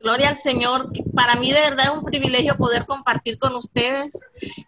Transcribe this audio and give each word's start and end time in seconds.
Gloria 0.00 0.30
al 0.30 0.36
Señor. 0.36 0.90
Para 1.14 1.36
mí 1.36 1.52
de 1.52 1.60
verdad 1.60 1.86
es 1.86 1.92
un 1.92 2.04
privilegio 2.04 2.56
poder 2.56 2.86
compartir 2.86 3.38
con 3.38 3.54
ustedes. 3.54 4.20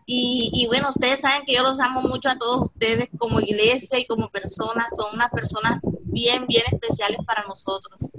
Y, 0.06 0.66
bueno, 0.68 0.88
ustedes 0.90 1.20
saben 1.20 1.44
que 1.44 1.54
yo 1.54 1.62
los 1.62 1.80
amo 1.80 2.02
mucho 2.02 2.28
a 2.28 2.38
todos 2.38 2.62
ustedes 2.70 3.08
como 3.18 3.40
iglesia 3.40 3.98
y 3.98 4.06
como 4.06 4.30
personas. 4.30 4.94
Son 4.96 5.14
unas 5.14 5.30
personas 5.30 5.80
bien, 6.04 6.46
bien 6.46 6.64
especiales 6.72 7.18
para 7.26 7.42
nosotros. 7.42 8.16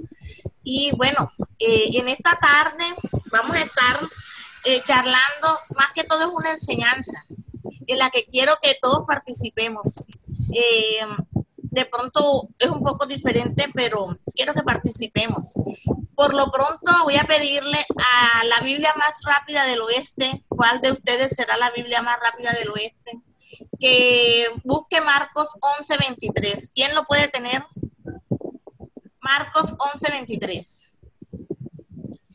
Y 0.62 0.92
bueno, 0.96 1.32
eh, 1.58 1.90
en 1.94 2.08
esta 2.08 2.38
tarde 2.38 2.84
vamos 3.30 3.56
a 3.56 3.60
estar 3.60 4.00
eh, 4.64 4.80
charlando, 4.86 5.48
más 5.76 5.88
que 5.94 6.04
todo 6.04 6.20
es 6.20 6.34
una 6.34 6.52
enseñanza 6.52 7.24
en 7.86 7.98
la 7.98 8.10
que 8.10 8.24
quiero 8.24 8.52
que 8.62 8.76
todos 8.80 9.04
participemos. 9.06 10.06
Eh, 10.52 11.00
de 11.56 11.86
pronto 11.86 12.48
es 12.58 12.68
un 12.68 12.82
poco 12.82 13.06
diferente, 13.06 13.66
pero 13.72 14.18
quiero 14.34 14.54
que 14.54 14.62
participemos. 14.62 15.54
Por 16.20 16.34
lo 16.34 16.52
pronto 16.52 16.92
voy 17.04 17.16
a 17.16 17.24
pedirle 17.24 17.78
a 17.96 18.44
la 18.44 18.60
Biblia 18.60 18.92
más 18.98 19.22
rápida 19.24 19.64
del 19.64 19.80
oeste, 19.80 20.44
¿cuál 20.48 20.82
de 20.82 20.92
ustedes 20.92 21.34
será 21.34 21.56
la 21.56 21.70
Biblia 21.70 22.02
más 22.02 22.18
rápida 22.20 22.52
del 22.52 22.68
oeste? 22.68 23.22
Que 23.78 24.50
busque 24.62 25.00
Marcos 25.00 25.56
11:23. 25.78 26.72
¿Quién 26.74 26.94
lo 26.94 27.06
puede 27.06 27.28
tener? 27.28 27.64
Marcos 29.22 29.74
11:23. 29.78 30.82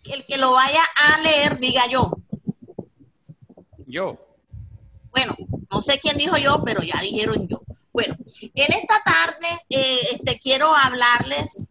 El 0.05 0.25
que 0.25 0.37
lo 0.37 0.53
vaya 0.53 0.81
a 0.95 1.19
leer, 1.19 1.59
diga 1.59 1.85
yo. 1.85 2.11
Yo. 3.85 4.17
Bueno, 5.11 5.35
no 5.69 5.79
sé 5.79 5.99
quién 5.99 6.17
dijo 6.17 6.37
yo, 6.37 6.63
pero 6.65 6.81
ya 6.81 6.99
dijeron 7.01 7.47
yo. 7.47 7.61
Bueno, 7.93 8.15
en 8.41 8.73
esta 8.73 9.03
tarde 9.03 9.47
eh, 9.69 9.99
este, 10.13 10.39
quiero 10.39 10.73
hablarles 10.75 11.64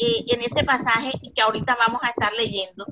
eh, 0.00 0.24
en 0.28 0.40
ese 0.40 0.64
pasaje 0.64 1.12
que 1.34 1.42
ahorita 1.42 1.76
vamos 1.78 2.02
a 2.02 2.08
estar 2.08 2.32
leyendo, 2.32 2.86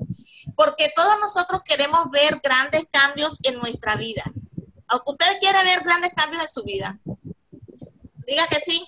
porque 0.55 0.91
todos 0.95 1.19
nosotros 1.19 1.61
queremos 1.63 2.11
ver 2.11 2.39
grandes 2.43 2.85
cambios 2.91 3.39
en 3.43 3.57
nuestra 3.57 3.95
vida. 3.95 4.23
¿Usted 5.05 5.39
quiere 5.39 5.63
ver 5.63 5.83
grandes 5.83 6.11
cambios 6.15 6.43
en 6.43 6.49
su 6.49 6.63
vida? 6.63 6.99
Diga 8.27 8.47
que 8.47 8.59
sí. 8.59 8.87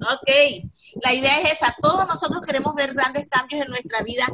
Ok, 0.00 0.30
la 1.02 1.12
idea 1.12 1.40
es 1.40 1.52
esa. 1.54 1.74
Todos 1.82 2.06
nosotros 2.06 2.40
queremos 2.42 2.74
ver 2.74 2.94
grandes 2.94 3.26
cambios 3.28 3.62
en 3.62 3.70
nuestra 3.70 4.02
vida 4.02 4.26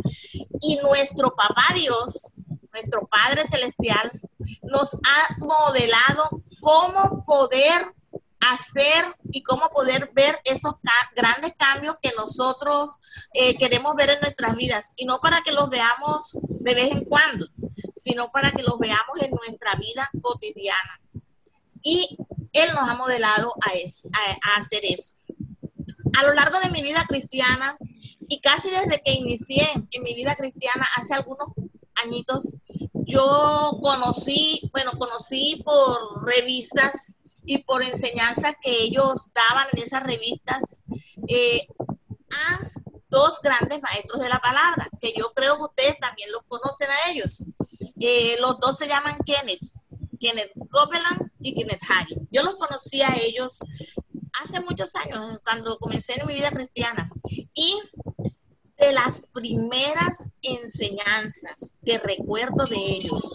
y 0.60 0.76
nuestro 0.82 1.34
papá 1.34 1.68
Dios, 1.74 2.32
nuestro 2.72 3.06
Padre 3.06 3.42
Celestial, 3.48 4.20
nos 4.62 4.94
ha 4.94 5.36
modelado 5.38 6.42
cómo 6.60 7.24
poder 7.24 7.94
hacer 8.50 9.04
y 9.30 9.42
cómo 9.42 9.68
poder 9.70 10.10
ver 10.14 10.38
esos 10.44 10.74
grandes 11.16 11.54
cambios 11.56 11.96
que 12.02 12.12
nosotros 12.16 12.90
eh, 13.32 13.56
queremos 13.56 13.94
ver 13.94 14.10
en 14.10 14.20
nuestras 14.20 14.54
vidas. 14.56 14.92
Y 14.96 15.06
no 15.06 15.18
para 15.20 15.40
que 15.42 15.52
los 15.52 15.68
veamos 15.70 16.36
de 16.42 16.74
vez 16.74 16.92
en 16.92 17.04
cuando, 17.04 17.46
sino 17.94 18.30
para 18.30 18.52
que 18.52 18.62
los 18.62 18.78
veamos 18.78 19.20
en 19.20 19.30
nuestra 19.30 19.74
vida 19.76 20.10
cotidiana. 20.20 21.00
Y 21.82 22.16
Él 22.52 22.70
nos 22.74 22.88
ha 22.88 22.94
modelado 22.94 23.52
a, 23.62 23.70
a 23.70 24.60
hacer 24.60 24.80
eso. 24.84 25.14
A 26.16 26.22
lo 26.24 26.34
largo 26.34 26.58
de 26.60 26.70
mi 26.70 26.82
vida 26.82 27.04
cristiana, 27.08 27.76
y 28.28 28.40
casi 28.40 28.70
desde 28.70 29.02
que 29.02 29.12
inicié 29.12 29.68
en 29.90 30.02
mi 30.02 30.14
vida 30.14 30.34
cristiana 30.34 30.86
hace 30.96 31.14
algunos 31.14 31.48
añitos, 32.04 32.54
yo 32.92 33.78
conocí, 33.82 34.70
bueno, 34.72 34.92
conocí 34.92 35.62
por 35.64 36.24
revistas 36.26 37.14
y 37.44 37.58
por 37.58 37.82
enseñanza 37.82 38.54
que 38.54 38.70
ellos 38.70 39.28
daban 39.34 39.68
en 39.72 39.82
esas 39.82 40.02
revistas 40.02 40.82
eh, 41.28 41.66
a 42.30 42.60
dos 43.08 43.40
grandes 43.42 43.80
maestros 43.82 44.22
de 44.22 44.28
la 44.28 44.40
palabra, 44.40 44.88
que 45.00 45.12
yo 45.16 45.32
creo 45.34 45.56
que 45.56 45.62
ustedes 45.64 45.98
también 46.00 46.32
los 46.32 46.42
conocen 46.44 46.88
a 46.90 47.10
ellos. 47.10 47.44
Eh, 48.00 48.36
los 48.40 48.58
dos 48.58 48.78
se 48.78 48.88
llaman 48.88 49.16
Kenneth, 49.24 49.60
Kenneth 50.18 50.52
Copeland 50.70 51.30
y 51.40 51.54
Kenneth 51.54 51.82
Hagin. 51.88 52.28
Yo 52.32 52.42
los 52.42 52.56
conocí 52.56 53.02
a 53.02 53.14
ellos 53.20 53.58
hace 54.42 54.60
muchos 54.60 54.94
años, 54.96 55.38
cuando 55.44 55.78
comencé 55.78 56.20
en 56.20 56.26
mi 56.26 56.34
vida 56.34 56.50
cristiana. 56.50 57.10
Y 57.54 57.80
de 58.78 58.92
las 58.92 59.22
primeras 59.32 60.28
enseñanzas 60.42 61.76
que 61.84 61.98
recuerdo 61.98 62.66
de 62.66 62.76
ellos 62.76 63.32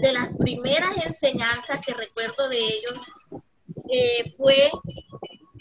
de 0.00 0.12
las 0.12 0.34
primeras 0.34 1.06
enseñanzas 1.06 1.80
que 1.86 1.94
recuerdo 1.94 2.48
de 2.48 2.58
ellos 2.58 3.02
eh, 3.90 4.30
fue, 4.36 4.70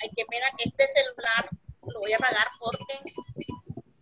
ay, 0.01 0.09
qué 0.15 0.25
pena 0.25 0.47
que 0.57 0.69
este 0.69 0.85
celular 0.87 1.49
lo 1.93 1.99
voy 1.99 2.13
a 2.13 2.17
apagar 2.17 2.47
porque 2.59 3.13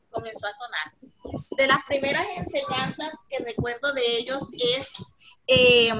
comenzó 0.10 0.48
a 0.48 0.54
sonar. 0.54 1.42
De 1.58 1.68
las 1.68 1.84
primeras 1.88 2.26
enseñanzas 2.38 3.14
que 3.30 3.44
recuerdo 3.44 3.94
de 3.94 4.18
ellos 4.18 4.52
es 4.76 4.92
eh, 5.48 5.94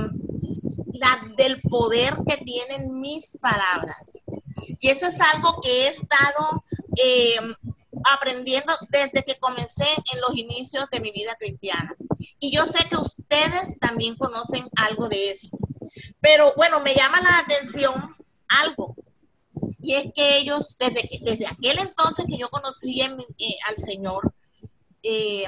la 0.94 1.22
del 1.38 1.62
poder 1.62 2.16
que 2.28 2.38
tienen 2.38 3.00
mis 3.00 3.38
palabras. 3.40 4.20
Y 4.80 4.90
eso 4.90 5.08
es 5.08 5.20
algo 5.22 5.62
que 5.62 5.70
he 5.70 5.88
estado 5.88 6.64
eh, 6.96 7.38
aprendiendo 8.14 8.74
desde 8.90 9.24
que 9.24 9.40
comencé 9.40 9.88
en 10.14 10.22
los 10.22 10.38
inicios 10.38 10.90
de 10.92 11.00
mi 11.00 11.12
vida 11.12 11.36
cristiana. 11.40 11.96
Y 12.40 12.56
yo 12.56 12.66
sé 12.66 12.88
que 12.90 12.96
ustedes 12.96 13.80
también 13.80 14.16
conocen 14.16 14.70
algo 14.76 15.10
de 15.10 15.32
eso. 15.32 15.50
Pero 16.22 16.54
bueno, 16.56 16.80
me 16.82 16.94
llama 16.94 17.22
la 17.22 17.40
atención 17.40 18.16
algo. 18.48 18.96
Y 19.80 19.94
es 19.94 20.12
que 20.14 20.38
ellos, 20.38 20.76
desde, 20.78 21.10
desde 21.22 21.48
aquel 21.48 21.80
entonces 21.80 22.26
que 22.30 22.38
yo 22.38 22.50
conocí 22.50 23.02
eh, 23.02 23.56
al 23.68 23.78
Señor, 23.78 24.34
eh, 25.04 25.46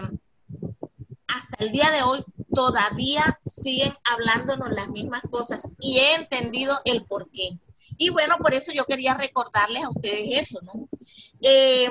hasta 1.28 1.64
el 1.64 1.72
día 1.72 1.92
de 1.92 2.04
hoy, 2.04 2.24
todavía 2.54 3.40
siguen 3.46 3.94
hablándonos 4.04 4.72
las 4.72 4.90
mismas 4.90 5.22
cosas 5.30 5.70
y 5.80 6.00
he 6.00 6.16
entendido 6.16 6.78
el 6.86 7.06
por 7.06 7.30
qué. 7.32 7.60
Y 7.98 8.10
bueno, 8.10 8.38
por 8.38 8.54
eso 8.54 8.72
yo 8.72 8.86
quería 8.86 9.16
recordarles 9.16 9.84
a 9.84 9.90
ustedes 9.90 10.50
eso, 10.50 10.60
¿no? 10.64 10.88
Eh, 11.42 11.90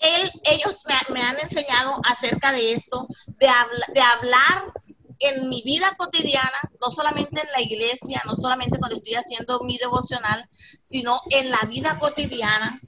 ellos 0.00 0.84
me, 1.10 1.20
han 1.20 1.38
enseñado 1.38 2.00
acerca 2.04 2.52
de 2.52 2.72
esto, 2.72 3.06
de, 3.26 3.48
de 3.94 4.00
hablar 4.00 4.72
en 5.20 5.48
mi 5.50 5.62
vida 5.62 5.94
cotidiana, 5.98 6.58
no 6.80 6.90
solamente 6.90 7.42
en 7.42 7.52
la 7.52 7.60
iglesia, 7.60 8.22
no 8.26 8.34
solamente 8.34 8.78
cuando 8.78 8.96
estoy 8.96 9.14
haciendo 9.14 9.60
mi 9.60 9.76
devocional, 9.76 10.48
sino 10.80 11.20
en 11.30 11.50
la 11.50 11.60
vida 11.68 11.98
cotidiana, 11.98 12.80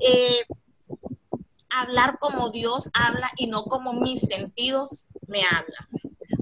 eh, 0.00 0.44
hablar 1.68 2.18
como 2.18 2.50
Dios 2.50 2.90
habla 2.92 3.30
y 3.36 3.46
no 3.48 3.64
como 3.64 3.92
mis 3.92 4.20
sentidos 4.20 5.06
me 5.26 5.42
hablan. 5.42 5.88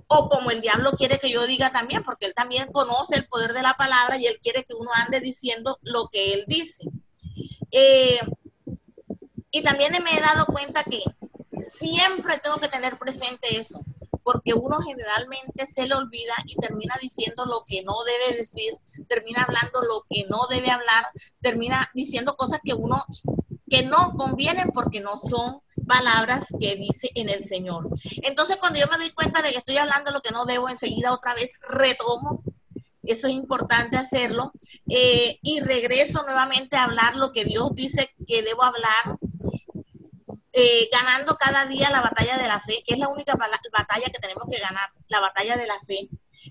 O 0.06 0.28
como 0.28 0.50
el 0.50 0.60
diablo 0.60 0.92
quiere 0.92 1.18
que 1.18 1.30
yo 1.30 1.46
diga 1.46 1.70
también, 1.70 2.02
porque 2.02 2.26
él 2.26 2.34
también 2.34 2.70
conoce 2.72 3.16
el 3.16 3.26
poder 3.26 3.52
de 3.52 3.62
la 3.62 3.74
palabra 3.74 4.18
y 4.18 4.26
él 4.26 4.38
quiere 4.40 4.64
que 4.64 4.74
uno 4.74 4.90
ande 4.94 5.20
diciendo 5.20 5.78
lo 5.82 6.08
que 6.08 6.34
él 6.34 6.44
dice. 6.46 6.84
Eh, 7.70 8.18
y 9.58 9.62
también 9.62 9.92
me 10.04 10.16
he 10.16 10.20
dado 10.20 10.46
cuenta 10.46 10.84
que 10.84 11.02
siempre 11.60 12.38
tengo 12.38 12.58
que 12.58 12.68
tener 12.68 12.96
presente 12.96 13.58
eso, 13.58 13.80
porque 14.22 14.54
uno 14.54 14.78
generalmente 14.78 15.66
se 15.66 15.86
le 15.86 15.94
olvida 15.94 16.34
y 16.46 16.54
termina 16.56 16.96
diciendo 17.00 17.44
lo 17.44 17.64
que 17.66 17.82
no 17.82 17.94
debe 18.04 18.38
decir, 18.38 18.74
termina 19.08 19.42
hablando 19.42 19.80
lo 19.82 20.04
que 20.08 20.26
no 20.28 20.46
debe 20.48 20.70
hablar, 20.70 21.06
termina 21.40 21.90
diciendo 21.94 22.36
cosas 22.36 22.60
que 22.62 22.74
uno 22.74 23.04
que 23.68 23.82
no 23.82 24.14
convienen 24.16 24.70
porque 24.72 25.00
no 25.00 25.18
son 25.18 25.60
palabras 25.86 26.46
que 26.58 26.76
dice 26.76 27.10
en 27.14 27.28
el 27.28 27.42
Señor. 27.42 27.88
Entonces, 28.22 28.56
cuando 28.56 28.78
yo 28.78 28.86
me 28.86 28.96
doy 28.96 29.10
cuenta 29.10 29.42
de 29.42 29.50
que 29.50 29.58
estoy 29.58 29.76
hablando 29.76 30.10
lo 30.10 30.22
que 30.22 30.30
no 30.30 30.46
debo, 30.46 30.68
enseguida 30.68 31.12
otra 31.12 31.34
vez 31.34 31.58
retomo. 31.68 32.42
Eso 33.02 33.26
es 33.26 33.34
importante 33.34 33.96
hacerlo. 33.96 34.52
Eh, 34.88 35.38
y 35.42 35.60
regreso 35.60 36.22
nuevamente 36.24 36.76
a 36.76 36.84
hablar 36.84 37.16
lo 37.16 37.32
que 37.32 37.44
Dios 37.44 37.74
dice 37.74 38.10
que 38.26 38.42
debo 38.42 38.62
hablar 38.62 39.18
eh, 40.52 40.88
ganando 40.90 41.36
cada 41.36 41.66
día 41.66 41.88
la 41.90 42.00
batalla 42.00 42.36
de 42.36 42.48
la 42.48 42.58
fe, 42.58 42.82
que 42.84 42.94
es 42.94 42.98
la 42.98 43.08
única 43.08 43.34
batalla 43.36 44.06
que 44.06 44.18
tenemos 44.18 44.44
que 44.50 44.60
ganar, 44.60 44.90
la 45.06 45.20
batalla 45.20 45.56
de 45.56 45.66
la 45.66 45.78
fe, 45.86 46.08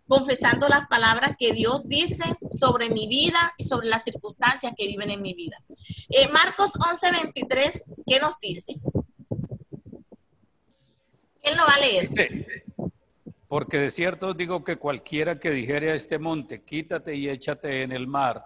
confesando 0.08 0.68
las 0.70 0.88
palabras 0.88 1.36
que 1.38 1.52
Dios 1.52 1.82
dice 1.86 2.24
sobre 2.52 2.90
mi 2.90 3.08
vida 3.08 3.54
y 3.58 3.66
sobre 3.66 3.88
las 3.88 4.04
circunstancias 4.04 4.74
que 4.78 4.88
viven 4.88 5.12
en 5.12 5.22
mi 5.22 5.34
vida. 5.34 5.62
Eh, 6.10 6.30
Marcos 6.30 6.72
11:23, 6.80 7.84
¿qué 8.06 8.20
nos 8.20 8.40
dice? 8.40 8.76
¿Quién 11.42 11.58
lo 11.58 11.66
va 11.66 11.74
a 11.74 11.80
leer? 11.80 12.10
Porque 13.48 13.78
de 13.78 13.92
cierto 13.92 14.30
os 14.30 14.38
digo 14.38 14.64
que 14.64 14.78
cualquiera 14.78 15.40
que 15.40 15.50
dijere 15.50 15.92
a 15.92 15.96
este 15.96 16.18
monte, 16.18 16.64
quítate 16.64 17.16
y 17.16 17.30
échate 17.30 17.84
en 17.84 17.92
el 17.92 18.08
mar, 18.08 18.46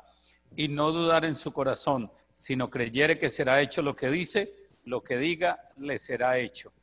y 0.55 0.67
no 0.67 0.91
dudar 0.91 1.25
en 1.25 1.35
su 1.35 1.51
corazón, 1.51 2.11
sino 2.41 2.71
creyere 2.71 3.19
que 3.19 3.29
será 3.29 3.61
hecho 3.61 3.83
lo 3.83 3.95
que 3.95 4.09
dice, 4.09 4.51
lo 4.85 5.03
que 5.03 5.15
diga 5.17 5.59
le 5.77 5.99
será 5.99 6.39
hecho. 6.39 6.73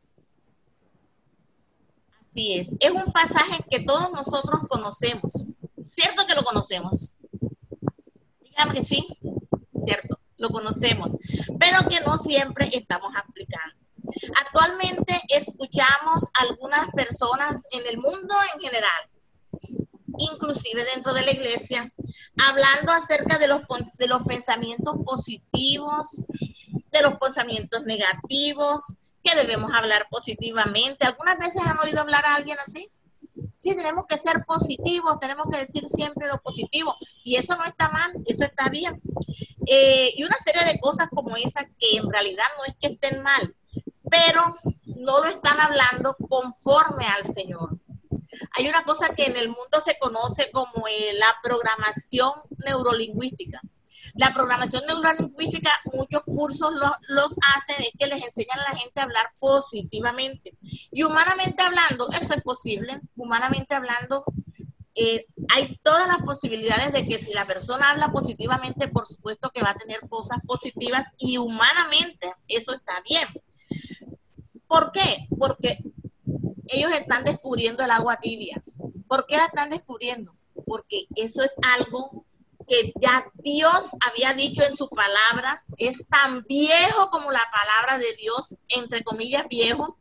Así 2.30 2.54
es, 2.60 2.76
es 2.78 2.92
un 2.92 3.12
pasaje 3.12 3.64
que 3.68 3.80
todos 3.80 4.12
nosotros 4.12 4.62
conocemos, 4.68 5.46
cierto 5.82 6.28
que 6.28 6.36
lo 6.36 6.44
conocemos. 6.44 7.12
Dígame 8.40 8.74
que 8.74 8.84
sí, 8.84 9.04
cierto, 9.80 10.20
lo 10.36 10.48
conocemos, 10.50 11.18
pero 11.58 11.88
que 11.88 11.98
no 12.06 12.16
siempre 12.16 12.68
estamos 12.72 13.12
aplicando. 13.16 13.74
Actualmente 14.46 15.20
escuchamos 15.28 16.24
algunas 16.34 16.88
personas 16.90 17.66
en 17.72 17.84
el 17.88 17.98
mundo 17.98 18.32
en 18.54 18.60
general, 18.60 19.10
inclusive 20.18 20.84
dentro 20.94 21.12
de 21.14 21.22
la 21.22 21.30
iglesia, 21.30 21.92
hablando 22.36 22.92
acerca 22.92 23.38
de 23.38 23.48
los, 23.48 23.62
de 23.96 24.06
los 24.06 24.22
pensamientos 24.22 24.96
positivos, 25.04 26.24
de 26.92 27.02
los 27.02 27.14
pensamientos 27.18 27.84
negativos, 27.84 28.82
que 29.22 29.34
debemos 29.34 29.72
hablar 29.74 30.06
positivamente. 30.10 31.06
¿Algunas 31.06 31.38
veces 31.38 31.62
han 31.66 31.78
oído 31.80 32.00
hablar 32.00 32.24
a 32.24 32.36
alguien 32.36 32.56
así? 32.60 32.90
Sí, 33.56 33.74
tenemos 33.74 34.06
que 34.06 34.18
ser 34.18 34.44
positivos, 34.46 35.18
tenemos 35.18 35.46
que 35.50 35.66
decir 35.66 35.84
siempre 35.88 36.28
lo 36.28 36.40
positivo. 36.40 36.96
Y 37.24 37.36
eso 37.36 37.56
no 37.56 37.64
está 37.64 37.90
mal, 37.90 38.12
eso 38.26 38.44
está 38.44 38.68
bien. 38.68 39.00
Eh, 39.66 40.12
y 40.16 40.24
una 40.24 40.36
serie 40.36 40.64
de 40.64 40.78
cosas 40.80 41.08
como 41.08 41.36
esa 41.36 41.64
que 41.78 41.96
en 41.96 42.10
realidad 42.10 42.46
no 42.56 42.64
es 42.64 42.74
que 42.80 42.94
estén 42.94 43.22
mal, 43.22 43.54
pero 44.10 44.56
no 44.84 45.20
lo 45.20 45.26
están 45.26 45.60
hablando 45.60 46.16
conforme 46.28 47.06
al 47.06 47.24
Señor. 47.24 47.77
Hay 48.56 48.68
una 48.68 48.82
cosa 48.84 49.14
que 49.14 49.26
en 49.26 49.36
el 49.36 49.48
mundo 49.48 49.80
se 49.84 49.98
conoce 49.98 50.50
como 50.50 50.86
eh, 50.88 51.14
la 51.14 51.34
programación 51.42 52.30
neurolingüística. 52.64 53.60
La 54.14 54.32
programación 54.32 54.84
neurolingüística, 54.86 55.70
muchos 55.92 56.22
cursos 56.22 56.72
los 56.72 57.38
hacen, 57.54 57.84
es 57.84 57.92
que 57.98 58.06
les 58.06 58.24
enseñan 58.24 58.60
a 58.60 58.72
la 58.72 58.78
gente 58.78 59.00
a 59.00 59.04
hablar 59.04 59.30
positivamente. 59.38 60.56
Y 60.90 61.02
humanamente 61.02 61.62
hablando, 61.62 62.08
eso 62.10 62.34
es 62.34 62.42
posible. 62.42 63.00
Humanamente 63.16 63.74
hablando, 63.74 64.24
eh, 64.94 65.26
hay 65.54 65.78
todas 65.84 66.08
las 66.08 66.18
posibilidades 66.18 66.92
de 66.92 67.06
que 67.06 67.18
si 67.18 67.32
la 67.32 67.46
persona 67.46 67.90
habla 67.90 68.10
positivamente, 68.10 68.88
por 68.88 69.06
supuesto 69.06 69.50
que 69.50 69.62
va 69.62 69.70
a 69.70 69.76
tener 69.76 70.00
cosas 70.08 70.38
positivas 70.44 71.12
y 71.18 71.38
humanamente 71.38 72.32
eso 72.48 72.74
está 72.74 73.00
bien. 73.08 73.28
¿Por 74.66 74.90
qué? 74.90 75.28
Porque 75.38 75.78
ellos 76.66 76.92
están 76.92 77.24
descubriendo 77.24 77.82
el 77.84 77.90
agua 77.90 78.16
tibia. 78.16 78.62
¿Por 79.08 79.26
qué 79.26 79.36
la 79.36 79.46
están 79.46 79.70
descubriendo? 79.70 80.34
Porque 80.66 81.06
eso 81.16 81.42
es 81.42 81.54
algo 81.76 82.24
que 82.68 82.92
ya 83.00 83.26
Dios 83.34 83.92
había 84.06 84.34
dicho 84.34 84.62
en 84.62 84.76
su 84.76 84.88
palabra, 84.90 85.64
es 85.78 86.06
tan 86.08 86.44
viejo 86.44 87.10
como 87.10 87.32
la 87.32 87.44
palabra 87.50 87.98
de 87.98 88.12
Dios, 88.14 88.56
entre 88.68 89.02
comillas 89.02 89.48
viejo, 89.48 89.96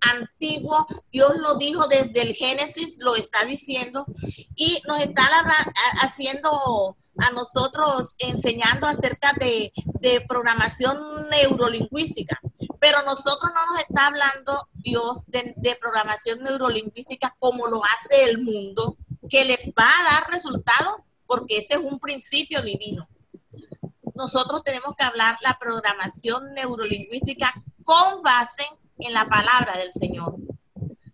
antiguo, 0.00 0.86
Dios 1.10 1.36
lo 1.38 1.56
dijo 1.56 1.86
desde 1.88 2.22
el 2.22 2.34
Génesis, 2.34 2.96
lo 3.00 3.16
está 3.16 3.44
diciendo, 3.44 4.06
y 4.56 4.80
nos 4.86 5.00
está 5.00 5.28
haciendo 6.00 6.96
a 7.18 7.30
nosotros 7.32 8.14
enseñando 8.18 8.86
acerca 8.86 9.32
de, 9.38 9.72
programación 10.28 11.28
neurolingüística, 11.30 12.40
pero 12.82 13.00
nosotros 13.02 13.52
no 13.54 13.64
nos 13.66 13.80
está 13.80 14.08
hablando 14.08 14.68
Dios 14.72 15.26
de, 15.28 15.54
de 15.56 15.76
programación 15.76 16.42
neurolingüística 16.42 17.36
como 17.38 17.68
lo 17.68 17.80
hace 17.84 18.24
el 18.24 18.42
mundo, 18.42 18.96
que 19.30 19.44
les 19.44 19.68
va 19.68 19.88
a 19.88 20.14
dar 20.14 20.32
resultados 20.32 20.96
porque 21.24 21.58
ese 21.58 21.74
es 21.74 21.80
un 21.80 22.00
principio 22.00 22.60
divino. 22.60 23.08
Nosotros 24.16 24.64
tenemos 24.64 24.96
que 24.96 25.04
hablar 25.04 25.38
la 25.42 25.56
programación 25.60 26.54
neurolingüística 26.54 27.54
con 27.84 28.20
base 28.24 28.66
en 28.98 29.14
la 29.14 29.28
palabra 29.28 29.76
del 29.76 29.92
Señor. 29.92 30.34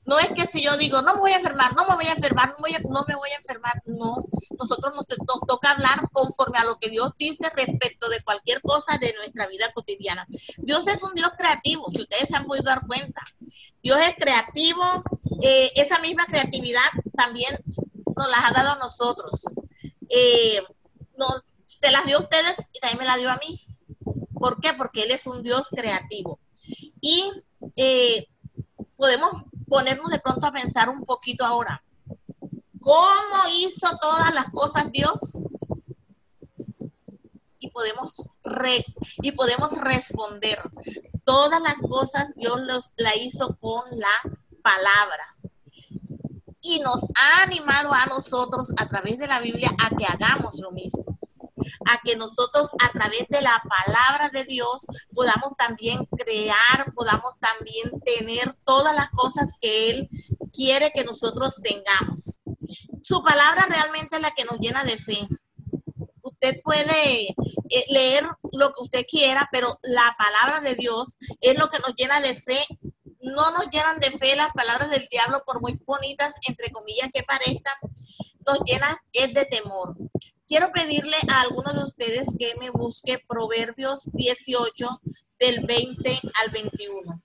No 0.08 0.18
es 0.18 0.28
que 0.30 0.46
si 0.46 0.62
yo 0.62 0.76
digo, 0.76 1.02
no 1.02 1.14
me 1.14 1.20
voy 1.20 1.32
a 1.32 1.36
enfermar, 1.36 1.74
no 1.76 1.86
me 1.86 1.94
voy 1.94 2.06
a 2.06 2.12
enfermar, 2.12 2.54
no, 2.58 3.04
me 3.06 3.14
voy 3.14 3.30
a 3.30 3.36
enfermar, 3.36 3.82
no. 3.86 4.24
Nosotros 4.58 4.94
nos, 4.94 5.06
toca 5.46 5.70
hablar 5.70 6.08
conforme 6.12 6.58
a 6.58 6.64
lo 6.64 6.78
que 6.78 6.88
Dios 6.88 7.12
dice 7.18 7.48
respecto 7.54 8.08
de 8.08 8.22
cualquier 8.22 8.60
cosa 8.62 8.98
de 8.98 9.12
nuestra 9.18 9.46
vida 9.46 9.70
cotidiana. 9.74 10.26
Dios 10.56 10.88
es 10.88 11.04
un 11.04 11.14
Dios 11.14 11.30
creativo, 11.36 11.90
si 11.92 12.02
ustedes 12.02 12.28
se 12.28 12.36
han 12.36 12.46
podido 12.46 12.64
dar 12.64 12.86
cuenta. 12.86 13.22
Dios 13.82 13.98
es 14.00 14.14
creativo, 14.18 14.82
eh, 15.42 15.70
esa 15.76 16.00
misma 16.00 16.24
creatividad 16.24 16.90
también 17.14 17.62
nos 18.16 18.28
la 18.28 18.46
ha 18.46 18.52
dado 18.52 18.72
a 18.72 18.78
nosotros 18.78 19.44
eh, 20.08 20.62
no, 21.18 21.26
se 21.66 21.90
las 21.90 22.06
dio 22.06 22.18
a 22.18 22.22
ustedes 22.22 22.68
y 22.72 22.80
también 22.80 22.98
me 22.98 23.04
la 23.04 23.16
dio 23.16 23.30
a 23.30 23.36
mí. 23.36 23.60
¿Por 24.34 24.60
qué? 24.60 24.72
Porque 24.72 25.02
Él 25.02 25.10
es 25.10 25.26
un 25.26 25.42
Dios 25.42 25.68
creativo. 25.70 26.38
Y 27.00 27.30
eh, 27.76 28.26
podemos 28.96 29.44
ponernos 29.68 30.10
de 30.10 30.18
pronto 30.18 30.46
a 30.46 30.52
pensar 30.52 30.88
un 30.88 31.04
poquito 31.04 31.44
ahora. 31.44 31.82
¿Cómo 32.80 33.36
hizo 33.52 33.88
todas 33.98 34.34
las 34.34 34.50
cosas 34.50 34.90
Dios? 34.92 35.38
Y 37.58 37.70
podemos, 37.70 38.12
y 39.22 39.32
podemos 39.32 39.78
responder. 39.78 40.58
Todas 41.24 41.60
las 41.60 41.76
cosas 41.76 42.34
Dios 42.36 42.60
los, 42.62 42.92
la 42.96 43.14
hizo 43.16 43.56
con 43.58 43.84
la 43.90 44.38
palabra 44.62 45.28
y 46.60 46.80
nos 46.80 47.02
ha 47.14 47.42
animado 47.42 47.92
a 47.92 48.06
nosotros 48.06 48.72
a 48.76 48.88
través 48.88 49.18
de 49.18 49.26
la 49.26 49.40
Biblia 49.40 49.70
a 49.78 49.94
que 49.96 50.04
hagamos 50.06 50.58
lo 50.58 50.70
mismo, 50.72 51.17
a 51.88 52.00
que 52.04 52.16
nosotros 52.16 52.70
a 52.80 52.90
través 52.92 53.26
de 53.28 53.40
la 53.40 53.62
palabra 53.68 54.28
de 54.28 54.44
Dios 54.44 54.86
podamos 55.14 55.56
también 55.56 56.06
crear, 56.16 56.92
podamos 56.94 57.32
también 57.40 57.90
tener 58.04 58.56
todas 58.64 58.94
las 58.94 59.10
cosas 59.10 59.56
que 59.60 59.90
Él 59.90 60.08
quiere 60.52 60.92
que 60.94 61.04
nosotros 61.04 61.60
tengamos. 61.62 62.38
Su 63.00 63.22
palabra 63.22 63.66
realmente 63.68 64.16
es 64.16 64.22
la 64.22 64.32
que 64.32 64.44
nos 64.44 64.58
llena 64.58 64.84
de 64.84 64.98
fe. 64.98 65.28
Usted 66.22 66.60
puede 66.62 67.28
eh, 67.28 67.84
leer 67.88 68.24
lo 68.52 68.68
que 68.68 68.82
usted 68.82 69.06
quiera, 69.08 69.48
pero 69.50 69.78
la 69.82 70.14
palabra 70.18 70.60
de 70.60 70.74
Dios 70.74 71.16
es 71.40 71.56
lo 71.56 71.68
que 71.68 71.78
nos 71.78 71.94
llena 71.96 72.20
de 72.20 72.34
fe 72.34 72.62
no 73.20 73.50
nos 73.50 73.68
llenan 73.70 73.98
de 74.00 74.10
fe 74.10 74.36
las 74.36 74.52
palabras 74.52 74.90
del 74.90 75.08
diablo, 75.10 75.42
por 75.44 75.60
muy 75.60 75.78
bonitas, 75.84 76.36
entre 76.46 76.70
comillas, 76.70 77.10
que 77.12 77.22
parezcan, 77.22 77.74
nos 78.46 78.60
llenan 78.64 78.96
es 79.12 79.34
de 79.34 79.44
temor. 79.46 79.96
Quiero 80.48 80.72
pedirle 80.72 81.18
a 81.30 81.42
algunos 81.42 81.74
de 81.74 81.84
ustedes 81.84 82.34
que 82.38 82.54
me 82.58 82.70
busque 82.70 83.22
Proverbios 83.28 84.10
18 84.14 84.88
del 85.38 85.66
20 85.66 86.18
al 86.42 86.50
21. 86.50 87.22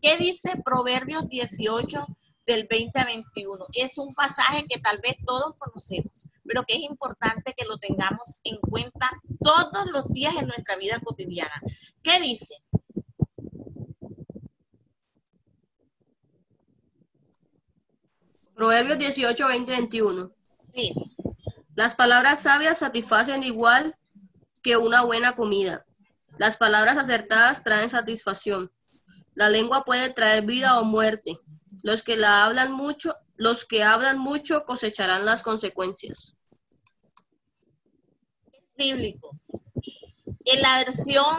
¿Qué 0.00 0.16
dice 0.16 0.50
Proverbios 0.64 1.28
18 1.28 2.06
del 2.46 2.66
20 2.70 2.98
al 3.00 3.06
21? 3.08 3.66
Es 3.74 3.98
un 3.98 4.14
pasaje 4.14 4.64
que 4.66 4.80
tal 4.80 4.98
vez 5.02 5.16
todos 5.26 5.56
conocemos, 5.58 6.26
pero 6.42 6.62
que 6.62 6.76
es 6.76 6.80
importante 6.80 7.52
que 7.54 7.66
lo 7.66 7.76
tengamos 7.76 8.40
en 8.44 8.56
cuenta 8.60 9.10
todos 9.42 9.90
los 9.92 10.08
días 10.08 10.34
en 10.40 10.46
nuestra 10.46 10.76
vida 10.76 10.98
cotidiana. 11.04 11.60
¿Qué 12.02 12.18
dice? 12.18 12.54
Proverbios 18.54 18.98
18, 18.98 19.48
20, 19.48 19.70
21. 19.70 20.30
Sí. 20.74 20.94
Las 21.74 21.94
palabras 21.94 22.40
sabias 22.40 22.78
satisfacen 22.78 23.42
igual 23.42 23.96
que 24.62 24.76
una 24.76 25.02
buena 25.02 25.34
comida. 25.34 25.84
Las 26.38 26.56
palabras 26.56 26.98
acertadas 26.98 27.62
traen 27.62 27.90
satisfacción. 27.90 28.70
La 29.34 29.48
lengua 29.48 29.84
puede 29.84 30.10
traer 30.10 30.44
vida 30.44 30.78
o 30.78 30.84
muerte. 30.84 31.38
Los 31.82 32.02
que 32.02 32.16
la 32.16 32.44
hablan 32.44 32.72
mucho, 32.72 33.14
los 33.36 33.64
que 33.64 33.82
hablan 33.82 34.18
mucho 34.18 34.64
cosecharán 34.64 35.24
las 35.24 35.42
consecuencias. 35.42 36.34
bíblico. 38.76 39.38
En 40.44 40.60
la 40.60 40.78
versión 40.78 41.36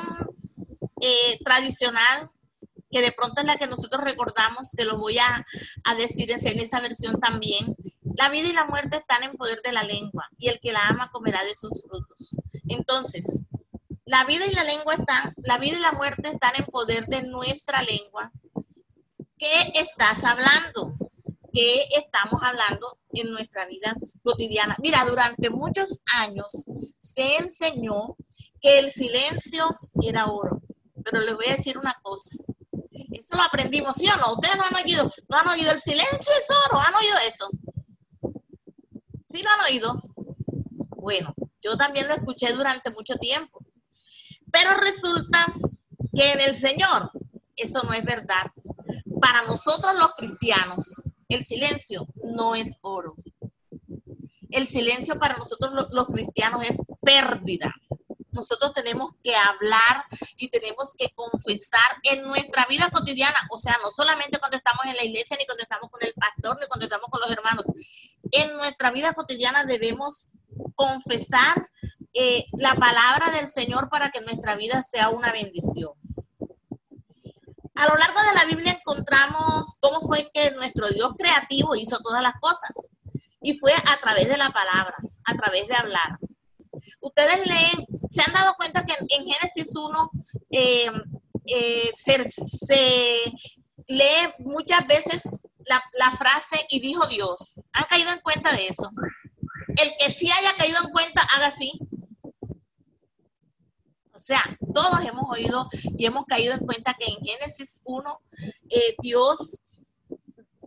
eh, 1.01 1.39
tradicional 1.43 2.31
que 2.93 3.01
de 3.01 3.11
pronto 3.11 3.41
es 3.41 3.47
la 3.47 3.57
que 3.57 3.67
nosotros 3.67 4.03
recordamos, 4.03 4.69
se 4.69 4.85
lo 4.85 4.97
voy 4.97 5.17
a, 5.17 5.45
decir 5.97 6.31
en 6.31 6.59
esa 6.59 6.79
versión 6.79 7.19
también. 7.19 7.75
La 8.23 8.29
vida 8.29 8.47
y 8.47 8.53
la 8.53 8.65
muerte 8.67 8.95
están 8.95 9.21
en 9.23 9.35
poder 9.35 9.61
de 9.63 9.73
la 9.73 9.83
lengua 9.83 10.29
y 10.37 10.47
el 10.47 10.61
que 10.61 10.71
la 10.71 10.87
ama 10.87 11.11
comerá 11.11 11.43
de 11.43 11.53
sus 11.53 11.83
frutos. 11.83 12.37
Entonces, 12.69 13.41
la 14.05 14.23
vida 14.23 14.45
y 14.45 14.55
la 14.55 14.63
lengua 14.63 14.93
están, 14.93 15.33
la 15.43 15.57
vida 15.57 15.77
y 15.77 15.81
la 15.81 15.91
muerte 15.91 16.29
están 16.29 16.53
en 16.57 16.63
poder 16.67 17.05
de 17.07 17.23
nuestra 17.23 17.81
lengua. 17.81 18.31
¿Qué 19.37 19.73
estás 19.75 20.23
hablando? 20.23 20.95
¿Qué 21.51 21.83
estamos 21.97 22.41
hablando 22.41 22.97
en 23.11 23.29
nuestra 23.29 23.65
vida 23.65 23.93
cotidiana? 24.23 24.77
Mira, 24.81 25.03
durante 25.03 25.49
muchos 25.49 25.99
años 26.21 26.65
se 26.97 27.35
enseñó 27.39 28.15
que 28.61 28.79
el 28.79 28.89
silencio 28.89 29.65
era 30.01 30.27
oro. 30.27 30.61
Pero 31.03 31.19
les 31.25 31.35
voy 31.35 31.47
a 31.47 31.57
decir 31.57 31.77
una 31.77 31.99
cosa, 32.01 32.37
eso 33.11 33.27
lo 33.31 33.41
aprendimos, 33.41 33.95
¿sí 33.95 34.07
o 34.07 34.15
no? 34.15 34.35
Ustedes 34.35 34.55
no 34.55 34.63
han 34.63 34.81
oído, 34.81 35.11
no 35.27 35.37
han 35.37 35.47
oído 35.49 35.71
el 35.73 35.79
silencio 35.81 36.31
es 36.39 36.47
oro, 36.69 36.79
¿han 36.79 36.95
oído 36.95 37.17
eso? 37.27 37.49
¿Sí 39.33 39.41
lo 39.41 39.49
han 39.49 39.61
oído? 39.61 39.99
Bueno, 40.95 41.33
yo 41.59 41.75
también 41.75 42.07
lo 42.07 42.13
escuché 42.13 42.53
durante 42.53 42.91
mucho 42.91 43.15
tiempo. 43.15 43.65
Pero 44.51 44.75
resulta 44.75 45.51
que 46.15 46.33
en 46.33 46.41
el 46.41 46.53
Señor 46.53 47.11
eso 47.55 47.81
no 47.81 47.93
es 47.93 48.03
verdad. 48.03 48.51
Para 49.19 49.41
nosotros 49.45 49.95
los 49.95 50.13
cristianos, 50.13 51.01
el 51.29 51.43
silencio 51.43 52.07
no 52.23 52.53
es 52.53 52.77
oro. 52.83 53.15
El 54.51 54.67
silencio 54.67 55.17
para 55.17 55.35
nosotros 55.35 55.89
los, 55.91 56.07
cristianos 56.09 56.61
es 56.65 56.77
pérdida. 57.01 57.73
nosotros 58.29 58.71
tenemos 58.73 59.13
que 59.23 59.35
hablar 59.35 60.05
y 60.37 60.49
tenemos 60.49 60.93
que 60.95 61.09
confesar 61.15 61.97
en 62.03 62.21
nuestra 62.27 62.67
vida 62.67 62.87
cotidiana, 62.91 63.39
o 63.49 63.57
sea, 63.57 63.79
no 63.83 63.89
solamente 63.89 64.37
cuando 64.37 64.57
estamos 64.57 64.85
en 64.85 64.95
la 64.95 65.03
iglesia, 65.03 65.37
ni 65.39 65.45
cuando 65.47 65.63
estamos 65.63 65.89
con 65.89 66.03
el 66.03 66.13
pastor, 66.13 66.59
ni 66.59 66.67
cuando 66.67 66.85
estamos 66.85 67.09
con 67.09 67.21
los 67.21 67.31
hermanos, 67.31 67.65
en 68.31 68.55
nuestra 68.57 68.91
vida 68.91 69.13
cotidiana 69.13 69.65
debemos 69.65 70.29
confesar 70.75 71.69
eh, 72.13 72.43
la 72.57 72.75
palabra 72.75 73.31
del 73.31 73.47
Señor 73.47 73.89
para 73.89 74.09
que 74.09 74.21
nuestra 74.21 74.55
vida 74.55 74.83
sea 74.83 75.09
una 75.09 75.31
bendición. 75.31 75.93
A 77.75 77.87
lo 77.87 77.95
largo 77.95 78.19
de 78.21 78.35
la 78.35 78.45
Biblia 78.45 78.79
encontramos 78.79 79.77
cómo 79.79 80.01
fue 80.01 80.29
que 80.31 80.51
nuestro 80.51 80.87
Dios 80.89 81.13
creativo 81.17 81.75
hizo 81.75 81.97
todas 81.99 82.21
las 82.21 82.33
cosas. 82.39 82.91
Y 83.41 83.57
fue 83.57 83.73
a 83.73 83.99
través 83.99 84.29
de 84.29 84.37
la 84.37 84.51
palabra, 84.51 84.95
a 85.25 85.35
través 85.35 85.67
de 85.67 85.75
hablar. 85.75 86.19
Ustedes 87.01 87.45
leen, 87.45 87.87
se 88.09 88.21
han 88.21 88.31
dado 88.31 88.53
cuenta 88.55 88.85
que 88.85 88.93
en, 88.93 89.25
Génesis 89.25 89.75
1 89.75 90.11
eh, 90.51 90.91
eh, 91.45 91.91
se, 91.93 93.33
lee 93.87 94.33
muchas 94.39 94.87
veces 94.87 95.43
la, 95.65 96.11
frase 96.11 96.65
y 96.69 96.79
dijo 96.79 97.05
Dios. 97.07 97.59
¿Han 97.73 97.85
caído 97.85 98.11
en 98.11 98.19
cuenta 98.19 98.51
de 98.51 98.67
eso? 98.67 98.91
El 99.75 99.91
que 99.97 100.11
sí 100.11 100.29
haya 100.29 100.53
caído 100.57 100.77
en 100.83 100.91
cuenta, 100.91 101.21
haga 101.35 101.47
así. 101.47 101.71
O 104.13 104.19
sea, 104.19 104.41
todos 104.73 105.05
hemos 105.05 105.25
oído 105.29 105.67
y 105.97 106.05
hemos 106.05 106.25
caído 106.25 106.53
en 106.53 106.65
cuenta 106.65 106.93
que 106.93 107.05
en 107.05 107.19
Génesis 107.25 107.81
1 107.83 108.21
eh, 108.69 108.95
Dios, 109.01 109.59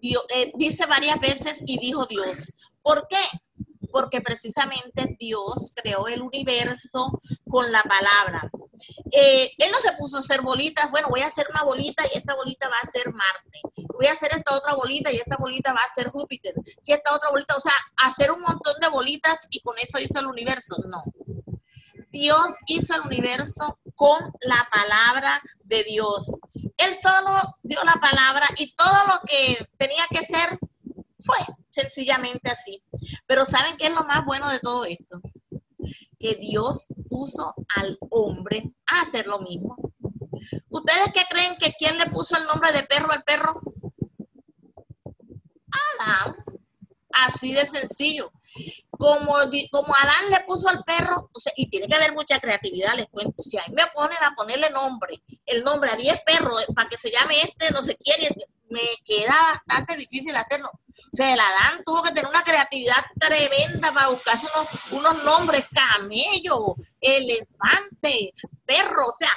eh, 0.03 0.53
dice 0.57 0.87
varias 0.87 1.21
veces 1.21 1.63
y 1.65 1.79
dijo 1.79 2.05
Dios. 2.07 2.53
¿Por 2.83 3.07
qué? 3.09 3.23
Porque 3.91 4.21
precisamente 4.21 5.17
Dios 5.19 5.73
creó 5.75 6.07
el 6.09 6.21
universo 6.21 7.19
con 7.49 7.73
la 7.73 7.83
palabra. 7.83 8.51
Eh, 9.13 9.51
él 9.59 9.71
no 9.71 9.79
se 9.79 9.97
puso 9.97 10.17
a 10.17 10.21
hacer 10.21 10.43
bolitas, 10.43 10.91
bueno, 10.91 11.09
voy 11.09 11.21
a 11.21 11.27
hacer 11.27 11.47
una 11.51 11.63
bolita 11.63 12.05
y 12.13 12.19
esta 12.19 12.35
bolita 12.35 12.69
va 12.69 12.79
a 12.79 12.87
ser 12.87 13.13
Marte. 13.13 13.61
Voy 13.95 14.07
a 14.07 14.13
hacer 14.13 14.31
esta 14.33 14.57
otra 14.57 14.75
bolita 14.75 15.13
y 15.13 15.17
esta 15.17 15.37
bolita 15.37 15.73
va 15.73 15.81
a 15.81 15.95
ser 15.95 16.11
Júpiter. 16.11 16.55
Y 16.85 16.93
esta 16.93 17.15
otra 17.15 17.31
bolita, 17.31 17.55
o 17.57 17.61
sea, 17.61 17.75
hacer 17.99 18.31
un 18.33 18.41
montón 18.41 18.75
de 18.81 18.89
bolitas 18.89 19.47
y 19.51 19.61
con 19.61 19.77
eso 19.79 19.99
hizo 20.01 20.21
el 20.21 20.27
universo. 20.27 20.77
No, 20.89 21.05
Dios 22.11 22.57
hizo 22.67 22.95
el 22.95 23.03
universo 23.03 23.79
con 23.95 24.19
la 24.41 24.69
palabra 24.73 25.43
de 25.65 25.85
Dios. 25.85 26.39
Él 26.79 26.95
solo 26.95 27.31
dio 27.63 27.79
la 27.85 28.01
palabra 28.01 28.47
y 28.57 28.75
todo 28.75 29.07
lo 29.09 29.21
que 29.27 29.69
tenía 29.77 30.05
que 30.11 30.25
ser 30.25 30.59
fue 31.21 31.37
sencillamente 31.71 32.51
así. 32.51 32.83
Pero 33.27 33.45
¿saben 33.45 33.77
qué 33.77 33.89
es 33.89 33.95
lo 33.95 34.05
más 34.05 34.25
bueno 34.25 34.49
de 34.49 34.61
todo 34.61 34.87
esto? 34.87 35.21
Que 36.19 36.37
Dios 36.37 36.87
puso 37.09 37.55
al 37.77 37.99
hombre 38.11 38.73
a 38.87 39.03
hacer 39.03 39.27
lo 39.27 39.41
mismo. 39.41 39.77
¿Ustedes 40.69 41.13
qué 41.15 41.23
creen 41.29 41.57
que 41.59 41.73
quién 41.79 41.99
le 41.99 42.07
puso 42.07 42.37
el 42.37 42.47
nombre 42.47 42.73
de 42.73 42.83
perro 42.85 43.11
al 43.11 43.23
perro? 43.25 43.61
Adán. 46.01 46.37
Así 47.13 47.53
de 47.55 47.65
sencillo 47.65 48.31
como, 48.91 49.35
como 49.71 49.95
Adán 49.95 50.31
le 50.31 50.41
puso 50.47 50.69
al 50.69 50.83
perro, 50.85 51.31
o 51.35 51.41
sea, 51.41 51.53
y 51.57 51.69
tiene 51.69 51.87
que 51.87 51.97
haber 51.97 52.15
mucha 52.15 52.41
creatividad, 52.41 52.95
les 52.95 53.07
cuento, 53.07 53.43
si 53.43 53.59
a 53.59 53.65
mí 53.69 53.75
me 53.75 53.87
ponen 53.95 54.19
a 54.23 54.35
ponerle 54.35 54.71
nombre, 54.71 55.23
el 55.47 55.65
nombre 55.65 55.91
a 55.91 55.97
10 55.97 56.23
perros 56.25 56.63
eh, 56.63 56.73
para 56.75 56.89
que 56.89 56.97
se 56.97 57.11
llame 57.11 57.41
este, 57.43 57.73
no 57.73 57.83
sé 57.83 57.97
quién, 57.97 58.33
me 58.69 58.81
queda 59.05 59.35
bastante 59.69 59.97
difícil 59.97 60.35
hacerlo. 60.35 60.71
O 61.17 61.23
sea, 61.23 61.33
el 61.33 61.41
Adán 61.41 61.83
tuvo 61.83 62.03
que 62.03 62.11
tener 62.11 62.29
una 62.29 62.43
creatividad 62.43 63.03
tremenda 63.19 63.91
para 63.91 64.11
buscarse 64.11 64.47
unos, 64.55 64.93
unos 64.93 65.25
nombres, 65.25 65.65
camello, 65.71 66.77
elefante, 67.01 68.35
perro, 68.67 69.03
o 69.07 69.13
sea, 69.19 69.31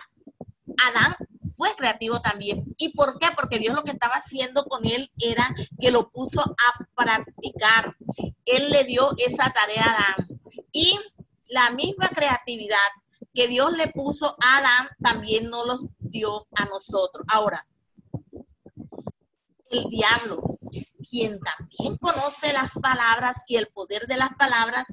Adán 0.89 1.15
fue 1.55 1.73
creativo 1.77 2.19
también. 2.19 2.65
¿Y 2.75 2.89
por 2.89 3.17
qué? 3.17 3.27
Porque 3.33 3.59
Dios 3.59 3.73
lo 3.75 3.83
que 3.83 3.91
estaba 3.91 4.15
haciendo 4.15 4.65
con 4.65 4.85
él 4.85 5.09
era 5.19 5.55
que 5.79 5.89
lo 5.89 6.09
puso 6.09 6.41
a 6.41 6.85
practicar. 6.95 7.95
Él 8.43 8.71
le 8.71 8.83
dio 8.83 9.11
esa 9.17 9.49
tarea 9.49 9.85
a 9.85 9.93
Adán. 9.93 10.41
Y 10.73 10.99
la 11.47 11.69
misma 11.71 12.09
creatividad 12.09 12.89
que 13.33 13.47
Dios 13.47 13.71
le 13.77 13.87
puso 13.87 14.35
a 14.43 14.57
Adán 14.57 14.89
también 15.01 15.49
nos 15.49 15.65
los 15.65 15.87
dio 15.99 16.45
a 16.57 16.65
nosotros. 16.65 17.23
Ahora, 17.29 17.65
el 19.69 19.85
diablo, 19.85 20.58
quien 21.09 21.39
también 21.39 21.97
conoce 21.97 22.53
las 22.53 22.73
palabras 22.75 23.43
y 23.47 23.55
el 23.55 23.67
poder 23.67 24.07
de 24.07 24.17
las 24.17 24.29
palabras, 24.37 24.87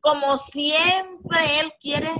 como 0.00 0.38
siempre 0.38 1.60
él 1.60 1.72
quiere 1.80 2.10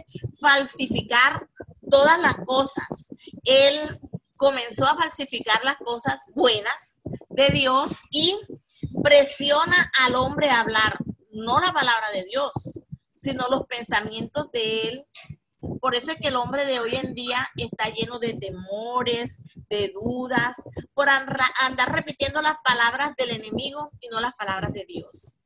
falsificar 0.41 1.49
todas 1.91 2.21
las 2.21 2.37
cosas. 2.47 3.11
Él 3.45 4.01
comenzó 4.37 4.87
a 4.87 4.97
falsificar 4.97 5.65
las 5.65 5.77
cosas 5.79 6.31
buenas 6.35 7.01
de 7.29 7.49
Dios 7.49 7.93
y 8.11 8.39
presiona 9.03 9.91
al 10.01 10.15
hombre 10.15 10.49
a 10.51 10.61
hablar, 10.61 10.99
no 11.33 11.61
la 11.61 11.73
palabra 11.73 12.11
de 12.15 12.25
Dios, 12.25 12.53
sino 13.15 13.45
los 13.51 13.67
pensamientos 13.67 14.51
de 14.53 14.89
él. 14.89 15.07
Por 15.81 15.95
eso 15.95 16.13
es 16.13 16.19
que 16.19 16.29
el 16.29 16.37
hombre 16.37 16.65
de 16.67 16.79
hoy 16.79 16.95
en 16.97 17.15
día 17.15 17.49
está 17.57 17.89
lleno 17.89 18.19
de 18.19 18.35
temores, 18.35 19.43
de 19.69 19.91
dudas, 19.95 20.63
por 20.93 21.09
andar 21.09 21.93
repitiendo 21.93 22.43
las 22.43 22.57
palabras 22.63 23.15
del 23.17 23.31
enemigo 23.31 23.91
y 24.01 24.09
no 24.09 24.21
las 24.21 24.35
palabras 24.35 24.73
de 24.73 24.85
Dios. 24.87 25.37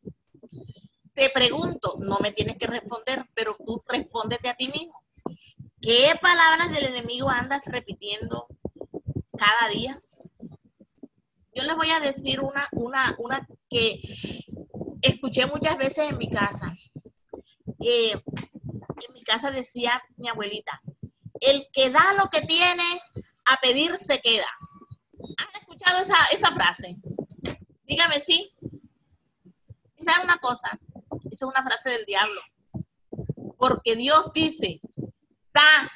Te 1.14 1.30
pregunto, 1.30 1.96
no 2.00 2.18
me 2.20 2.32
tienes 2.32 2.56
que 2.56 2.66
responder, 2.66 3.24
pero 3.34 3.56
tú 3.64 3.82
respóndete 3.86 4.48
a 4.48 4.56
ti 4.56 4.68
mismo. 4.68 5.00
¿Qué 5.80 6.12
palabras 6.20 6.72
del 6.72 6.86
enemigo 6.86 7.30
andas 7.30 7.62
repitiendo 7.66 8.48
cada 9.38 9.68
día? 9.68 10.02
Yo 11.54 11.62
les 11.62 11.76
voy 11.76 11.90
a 11.90 12.00
decir 12.00 12.40
una, 12.40 12.68
una, 12.72 13.14
una 13.18 13.46
que 13.70 14.00
escuché 15.02 15.46
muchas 15.46 15.78
veces 15.78 16.10
en 16.10 16.18
mi 16.18 16.28
casa. 16.28 16.74
Eh, 17.78 18.20
casa 19.24 19.50
decía 19.50 20.02
mi 20.16 20.28
abuelita, 20.28 20.80
el 21.40 21.68
que 21.72 21.90
da 21.90 22.14
lo 22.14 22.30
que 22.30 22.42
tiene, 22.42 22.84
a 23.46 23.60
pedir 23.60 23.96
se 23.96 24.20
queda. 24.20 24.46
¿Han 25.38 25.60
escuchado 25.60 26.00
esa, 26.00 26.16
esa 26.32 26.52
frase? 26.52 26.96
Dígame 27.86 28.20
sí. 28.20 28.54
¿Saben 29.98 30.24
una 30.24 30.36
cosa? 30.38 30.78
Esa 31.30 31.30
es 31.30 31.42
una 31.42 31.62
frase 31.62 31.90
del 31.90 32.04
diablo. 32.04 32.40
Porque 33.58 33.96
Dios 33.96 34.32
dice, 34.34 34.80
da, 35.52 35.90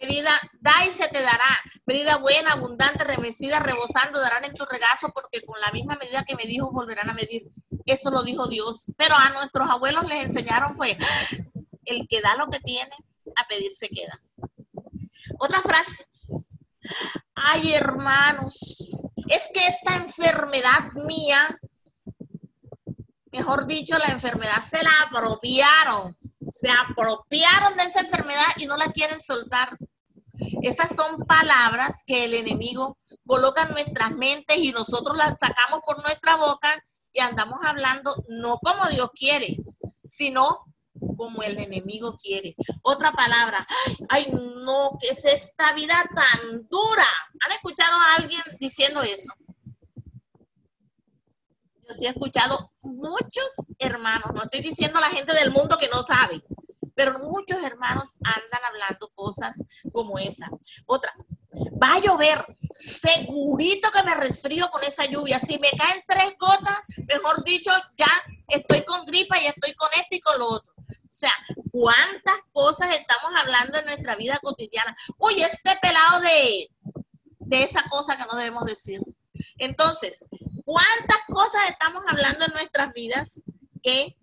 medida, 0.00 0.30
da 0.60 0.72
y 0.86 0.90
se 0.90 1.08
te 1.08 1.20
dará, 1.20 1.58
medida 1.86 2.16
buena, 2.18 2.52
abundante, 2.52 3.04
remecida, 3.04 3.58
rebosando, 3.60 4.20
darán 4.20 4.44
en 4.44 4.54
tu 4.54 4.64
regazo, 4.64 5.12
porque 5.12 5.44
con 5.44 5.60
la 5.60 5.72
misma 5.72 5.96
medida 5.96 6.24
que 6.24 6.36
me 6.36 6.44
dijo 6.44 6.70
volverán 6.70 7.10
a 7.10 7.14
medir. 7.14 7.50
Eso 7.86 8.10
lo 8.10 8.22
dijo 8.22 8.46
Dios. 8.46 8.84
Pero 8.96 9.14
a 9.16 9.30
nuestros 9.30 9.68
abuelos 9.68 10.04
les 10.06 10.26
enseñaron 10.26 10.76
fue, 10.76 10.96
el 11.88 12.06
que 12.08 12.20
da 12.20 12.36
lo 12.36 12.46
que 12.48 12.60
tiene, 12.60 12.96
a 13.36 13.46
pedir 13.46 13.72
se 13.72 13.88
queda. 13.88 14.20
Otra 15.38 15.60
frase. 15.60 16.06
Ay, 17.34 17.74
hermanos, 17.74 18.88
es 19.28 19.50
que 19.52 19.66
esta 19.66 19.96
enfermedad 19.96 20.92
mía, 20.94 21.58
mejor 23.32 23.66
dicho, 23.66 23.98
la 23.98 24.12
enfermedad 24.12 24.62
se 24.62 24.82
la 24.82 25.02
apropiaron 25.02 26.16
se 26.52 26.70
apropiaron 26.70 27.76
de 27.76 27.84
esa 27.84 28.00
enfermedad 28.00 28.46
y 28.56 28.66
no 28.66 28.76
la 28.76 28.90
quieren 28.92 29.20
soltar. 29.20 29.76
Esas 30.62 30.94
son 30.94 31.24
palabras 31.26 32.02
que 32.06 32.24
el 32.24 32.34
enemigo 32.34 32.98
coloca 33.26 33.62
en 33.62 33.72
nuestras 33.72 34.12
mentes 34.12 34.56
y 34.58 34.72
nosotros 34.72 35.16
las 35.16 35.34
sacamos 35.38 35.80
por 35.84 36.02
nuestra 36.02 36.36
boca 36.36 36.82
y 37.12 37.20
andamos 37.20 37.64
hablando 37.64 38.14
no 38.28 38.58
como 38.58 38.86
Dios 38.88 39.10
quiere, 39.14 39.56
sino 40.04 40.64
como 41.16 41.42
el 41.42 41.58
enemigo 41.58 42.16
quiere. 42.16 42.54
Otra 42.82 43.12
palabra, 43.12 43.66
ay 44.08 44.28
no, 44.32 44.98
¿qué 45.00 45.08
es 45.08 45.24
esta 45.24 45.72
vida 45.72 45.94
tan 46.14 46.68
dura? 46.68 47.06
¿Han 47.44 47.52
escuchado 47.52 47.96
a 47.96 48.14
alguien 48.16 48.42
diciendo 48.58 49.02
eso? 49.02 49.32
Yo 51.88 51.94
sí 51.94 52.06
he 52.06 52.10
escuchado 52.10 52.72
muchos 52.82 53.50
hermanos, 53.78 54.30
no 54.34 54.42
estoy 54.42 54.60
diciendo 54.60 54.98
a 54.98 55.02
la 55.02 55.10
gente 55.10 55.32
del 55.32 55.50
mundo 55.50 55.78
que 55.78 55.88
no 55.88 56.02
sabe, 56.02 56.42
pero 56.94 57.18
muchos 57.20 57.62
hermanos 57.62 58.18
andan 58.24 58.60
hablando 58.66 59.10
cosas 59.14 59.54
como 59.92 60.18
esa. 60.18 60.50
Otra, 60.84 61.14
va 61.82 61.94
a 61.94 62.00
llover, 62.00 62.44
segurito 62.74 63.90
que 63.90 64.02
me 64.02 64.14
resfrío 64.16 64.68
con 64.70 64.84
esa 64.84 65.06
lluvia. 65.06 65.38
Si 65.38 65.58
me 65.58 65.70
caen 65.70 66.02
tres 66.06 66.34
gotas, 66.38 66.78
mejor 67.06 67.42
dicho, 67.44 67.70
ya 67.96 68.10
estoy 68.48 68.82
con 68.82 69.04
gripa 69.06 69.40
y 69.40 69.46
estoy 69.46 69.74
con 69.74 69.88
esto 69.92 70.16
y 70.16 70.20
con 70.20 70.38
lo 70.38 70.46
otro. 70.46 70.74
O 71.18 71.20
sea, 71.20 71.32
¿cuántas 71.72 72.40
cosas 72.52 72.96
estamos 72.96 73.32
hablando 73.40 73.78
en 73.78 73.86
nuestra 73.86 74.14
vida 74.14 74.38
cotidiana? 74.40 74.96
Uy, 75.18 75.42
este 75.42 75.76
pelado 75.82 76.20
de, 76.20 76.70
de 77.40 77.62
esa 77.64 77.82
cosa 77.90 78.16
que 78.16 78.24
no 78.30 78.38
debemos 78.38 78.66
decir. 78.66 79.00
Entonces, 79.56 80.24
¿cuántas 80.64 81.18
cosas 81.28 81.70
estamos 81.70 82.04
hablando 82.06 82.44
en 82.44 82.52
nuestras 82.52 82.92
vidas 82.92 83.40
que 83.82 84.16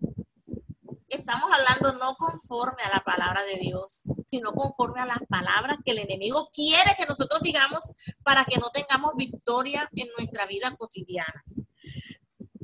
estamos 1.10 1.52
hablando 1.52 2.00
no 2.00 2.16
conforme 2.16 2.84
a 2.84 2.96
la 2.96 3.04
palabra 3.04 3.44
de 3.44 3.58
Dios, 3.58 4.04
sino 4.26 4.54
conforme 4.54 5.02
a 5.02 5.06
las 5.06 5.20
palabras 5.28 5.80
que 5.84 5.92
el 5.92 6.00
enemigo 6.00 6.50
quiere 6.54 6.96
que 6.98 7.06
nosotros 7.06 7.42
digamos 7.42 7.92
para 8.24 8.46
que 8.46 8.58
no 8.58 8.70
tengamos 8.70 9.16
victoria 9.18 9.90
en 9.98 10.08
nuestra 10.18 10.46
vida 10.46 10.74
cotidiana. 10.78 11.44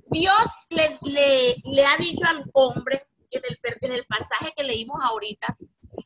Dios 0.09 0.45
le, 0.69 1.85
ha 1.85 1.97
dicho 1.97 2.25
al 2.27 2.49
hombre 2.53 3.07
en 3.31 3.43
el, 3.47 3.59
en 3.81 3.91
el 3.91 4.05
pasaje 4.05 4.53
que 4.55 4.63
leímos 4.63 4.99
ahorita, 5.03 5.57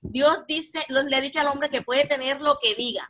Dios 0.02 0.44
dice, 0.48 0.80
le 0.90 1.16
ha 1.16 1.22
dicho 1.22 1.40
al 1.40 1.48
hombre 1.48 1.70
que 1.70 1.82
puede 1.82 2.06
tener 2.06 2.42
lo 2.42 2.58
que 2.60 2.76
diga, 2.76 3.08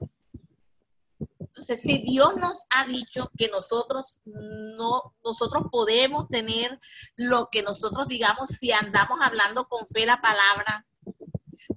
entonces, 1.55 1.81
si 1.81 1.99
Dios 1.99 2.35
nos 2.35 2.65
ha 2.69 2.85
dicho 2.85 3.31
que 3.37 3.47
nosotros 3.47 4.19
no, 4.25 5.15
nosotros 5.23 5.63
podemos 5.71 6.27
tener 6.27 6.77
lo 7.15 7.47
que 7.49 7.63
nosotros 7.63 8.09
digamos 8.09 8.49
si 8.49 8.73
andamos 8.73 9.19
hablando 9.21 9.65
con 9.69 9.87
fe 9.87 10.05
la 10.05 10.21
palabra, 10.21 10.85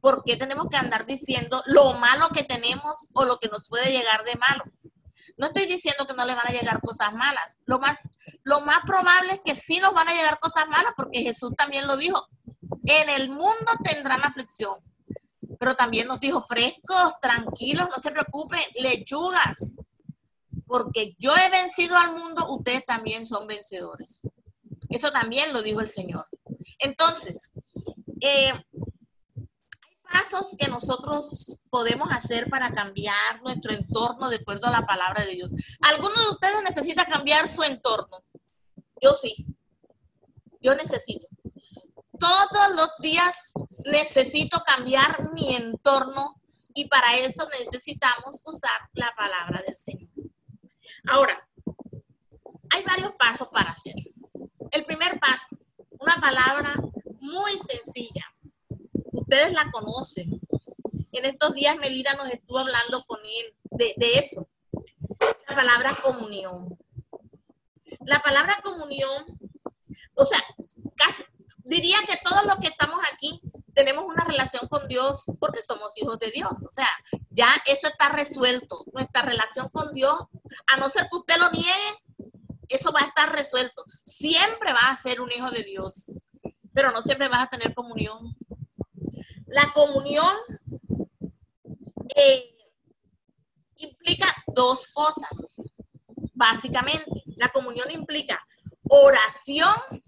¿por 0.01 0.25
qué 0.25 0.37
tenemos 0.37 0.67
que 0.69 0.79
andar 0.79 1.07
diciendo 1.07 1.63
lo 1.67 1.95
malo 1.95 2.29
que 2.35 2.43
tenemos 2.43 3.09
o 3.15 3.25
lo 3.25 3.39
que 3.39 3.49
nos 3.51 3.69
puede 3.69 3.93
llegar 3.93 4.25
de 4.25 4.35
malo? 4.35 4.65
No 5.39 5.47
estoy 5.47 5.67
diciendo 5.67 6.07
que 6.07 6.15
no 6.15 6.27
le 6.27 6.35
van 6.35 6.49
a 6.49 6.53
llegar 6.53 6.81
cosas 6.81 7.15
malas. 7.15 7.61
Lo 7.65 7.79
más, 7.79 8.11
lo 8.43 8.61
más 8.63 8.81
probable 8.85 9.33
es 9.33 9.41
que 9.45 9.55
sí 9.55 9.79
nos 9.79 9.95
van 9.95 10.09
a 10.09 10.13
llegar 10.13 10.39
cosas 10.41 10.69
malas 10.69 10.93
porque 10.97 11.23
Jesús 11.23 11.53
también 11.57 11.87
lo 11.87 11.97
dijo. 11.97 12.29
En 12.85 13.09
el 13.09 13.31
mundo 13.31 13.73
tendrán 13.85 14.25
aflicción, 14.25 14.75
pero 15.61 15.77
también 15.77 16.09
nos 16.09 16.21
dijo 16.21 16.43
frescos, 16.43 17.21
tranquilos, 17.21 17.89
no 17.89 17.97
se 18.03 18.11
preocupen, 18.11 18.61
lechugas, 18.81 19.77
porque 20.67 21.15
yo 21.19 21.33
he 21.35 21.51
vencido 21.51 21.97
al 21.97 22.15
mundo, 22.15 22.45
ustedes 22.53 22.85
también 22.85 23.27
son 23.27 23.47
vencedores. 23.47 24.21
Eso 24.89 25.11
también 25.13 25.53
lo 25.53 25.63
dijo 25.63 25.81
el 25.81 25.89
Señor. 25.89 26.27
Entonces, 26.79 27.51
eh, 28.21 28.53
pasos 30.13 30.55
que 30.59 30.69
nosotros 30.69 31.59
podemos 31.71 32.11
hacer 32.11 32.49
para 32.49 32.73
cambiar 32.73 33.43
nuestro 33.43 33.73
entorno 33.73 34.29
de 34.29 34.37
acuerdo 34.37 34.67
a 34.67 34.73
la 34.73 34.87
palabra 34.87 35.25
de 35.25 35.33
Dios. 35.33 35.51
¿Alguno 35.81 36.15
de 36.15 36.31
ustedes 36.31 36.63
necesita 36.63 37.07
cambiar 37.07 37.47
su 37.49 37.63
entorno? 37.63 38.25
Yo 39.01 39.13
sí. 39.15 39.47
Yo 40.61 40.75
necesito. 40.75 41.29
Todos 42.19 42.75
los 42.75 42.97
días 42.99 43.53
necesito 43.85 44.61
cambiar 44.67 45.33
mi 45.33 45.55
entorno 45.55 46.41
y 46.75 46.87
para 46.87 47.15
eso 47.19 47.49
necesitamos 47.59 48.43
usar 48.45 48.81
la 48.93 49.13
palabra 49.17 49.63
del 49.67 49.77
Señor. 49.77 50.11
Ahora, 51.07 51.49
hay 52.71 52.83
varios 52.85 53.13
pasos 53.13 53.49
para 53.49 53.71
hacerlo. 53.71 54.11
El 54.71 54.85
primer 54.85 55.19
paso, 55.21 55.57
una 56.01 56.21
palabra 56.21 56.75
muy 57.21 57.57
sencilla. 57.59 58.25
Ustedes 59.13 59.53
la 59.53 59.71
conocen. 59.71 60.41
En 61.13 61.25
estos 61.25 61.55
días 61.55 61.77
Melina 61.77 62.13
nos 62.15 62.29
estuvo 62.29 62.59
hablando 62.59 63.05
con 63.07 63.19
él 63.25 63.55
de, 63.71 63.95
eso. 64.15 64.49
La 65.49 65.57
palabra 65.57 65.99
comunión. 66.03 66.79
La 68.05 68.21
palabra 68.21 68.59
comunión, 68.63 69.39
o 70.15 70.25
sea, 70.25 70.43
casi, 70.97 71.25
diría 71.65 71.97
que 72.07 72.19
todos 72.23 72.45
los 72.45 72.57
que 72.57 72.69
estamos 72.69 73.01
aquí 73.13 73.41
tenemos 73.75 74.05
una 74.05 74.25
relación 74.25 74.69
con 74.69 74.89
Dios 74.89 75.25
porque 75.39 75.63
somos 75.63 75.97
hijos 75.97 76.19
de 76.19 76.31
Dios. 76.31 76.65
O 76.69 76.73
sea, 76.73 76.89
ya 77.31 77.55
eso 77.67 77.89
está 77.89 78.11
resuelto. 78.11 78.85
Nuestra 78.93 79.23
relación 79.23 79.69
con 79.71 79.93
Dios, 79.95 80.19
a 80.67 80.77
no 80.77 80.89
ser 80.89 81.09
que 81.11 81.17
usted 81.17 81.37
lo 81.39 81.51
niegue, 81.51 82.29
eso 82.69 82.93
va 82.93 83.01
a 83.01 83.07
estar 83.07 83.33
resuelto. 83.33 83.85
Siempre 84.05 84.73
va 84.73 84.91
a 84.91 84.97
ser 84.97 85.21
un 85.21 85.31
hijo 85.33 85.51
de 85.51 85.63
Dios, 85.63 86.11
pero 86.75 86.91
no 86.93 87.03
siempre 87.03 87.29
vas 87.29 87.47
a 87.47 87.51
tener 87.51 87.75
comunión. 87.75 88.37
La 89.49 89.73
comunión 89.73 90.35
eh, 92.15 92.55
implica 93.77 94.27
dos 94.49 94.89
cosas, 94.89 95.57
básicamente. 96.35 97.23
La 97.37 97.49
comunión 97.49 97.91
implica 97.91 98.47
oración, 98.89 100.03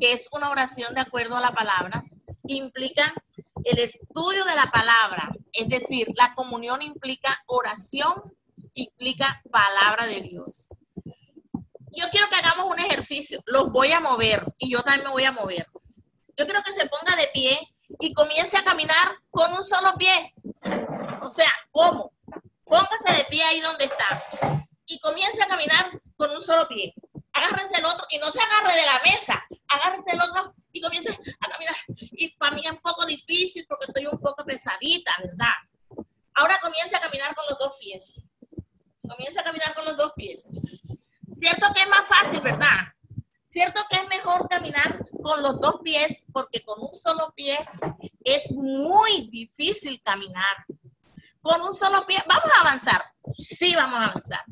que 0.00 0.12
es 0.12 0.28
una 0.32 0.50
oración 0.50 0.94
de 0.94 1.00
acuerdo 1.02 1.36
a 1.36 1.40
la 1.40 1.52
palabra, 1.52 2.04
implica 2.46 3.12
el 3.64 3.78
estudio 3.78 4.44
de 4.44 4.54
la 4.54 4.70
palabra, 4.70 5.30
es 5.52 5.68
decir, 5.68 6.08
la 6.14 6.34
comunión 6.34 6.82
implica 6.82 7.42
oración, 7.46 8.14
implica 8.74 9.42
palabra 9.50 10.06
de 10.06 10.20
Dios. 10.20 10.68
Yo 11.92 12.04
quiero 12.10 12.28
que 12.28 12.36
hagamos 12.36 12.70
un 12.70 12.78
ejercicio, 12.78 13.40
los 13.46 13.72
voy 13.72 13.90
a 13.92 14.00
mover 14.00 14.44
y 14.58 14.70
yo 14.70 14.82
también 14.82 15.04
me 15.04 15.10
voy 15.10 15.24
a 15.24 15.32
mover. 15.32 15.66
Yo 16.36 16.44
quiero 16.44 16.62
que 16.62 16.72
se 16.72 16.86
ponga 16.86 17.16
de 17.16 17.28
pie 17.32 17.58
y 18.00 18.12
comience 18.14 18.56
a 18.56 18.64
caminar 18.64 19.08
con 19.30 19.52
un 19.52 19.64
solo 19.64 19.94
pie. 19.98 20.34
O 21.20 21.30
sea, 21.30 21.50
¿cómo? 21.70 22.12
Póngase 22.64 23.12
de 23.16 23.24
pie 23.24 23.42
ahí 23.44 23.60
donde 23.60 23.84
está 23.84 24.66
y 24.86 24.98
comience 25.00 25.42
a 25.42 25.48
caminar 25.48 26.00
con 26.16 26.30
un 26.30 26.42
solo 26.42 26.66
pie. 26.68 26.94
Agárrese 27.32 27.78
el 27.78 27.84
otro 27.84 28.06
y 28.10 28.18
no 28.18 28.30
se 28.30 28.40
agarre 28.40 28.74
de 28.74 28.86
la 28.86 29.00
mesa, 29.04 29.46
agárrese 29.68 30.12
el 30.12 30.20
otro 30.22 30.54
y 30.72 30.80
comience 30.80 31.10
a 31.12 31.48
caminar. 31.48 31.74
Y 31.88 32.36
para 32.36 32.54
mí 32.54 32.62
es 32.64 32.70
un 32.70 32.78
poco 32.78 33.04
difícil 33.04 33.66
porque 33.68 33.86
estoy 33.86 34.06
un 34.06 34.18
poco 34.18 34.44
pesadita, 34.44 35.14
¿verdad? 35.22 35.54
Ahora 36.34 36.58
comience 36.60 36.96
a 36.96 37.00
caminar 37.00 37.34
con 37.34 37.44
los 37.48 37.58
dos 37.58 37.72
pies. 37.80 38.20
Comience 39.06 39.38
a 39.38 39.44
caminar 39.44 39.74
con 39.74 39.84
los 39.84 39.96
dos 39.96 40.12
pies. 40.16 40.48
Cierto 41.32 41.66
que 41.74 41.82
es 41.82 41.88
más 41.88 42.06
fácil, 42.06 42.40
¿verdad? 42.40 42.78
Cierto 43.56 43.80
que 43.88 43.96
es 43.96 44.08
mejor 44.08 44.46
caminar 44.50 45.06
con 45.22 45.42
los 45.42 45.58
dos 45.62 45.76
pies 45.82 46.26
porque 46.30 46.62
con 46.62 46.78
un 46.82 46.92
solo 46.92 47.32
pie 47.34 47.56
es 48.22 48.52
muy 48.52 49.30
difícil 49.30 49.98
caminar. 50.02 50.66
Con 51.40 51.62
un 51.62 51.72
solo 51.72 52.04
pie, 52.06 52.22
vamos 52.28 52.52
a 52.54 52.60
avanzar. 52.60 53.02
Sí, 53.32 53.74
vamos 53.74 53.98
a 53.98 54.08
avanzar 54.08 54.44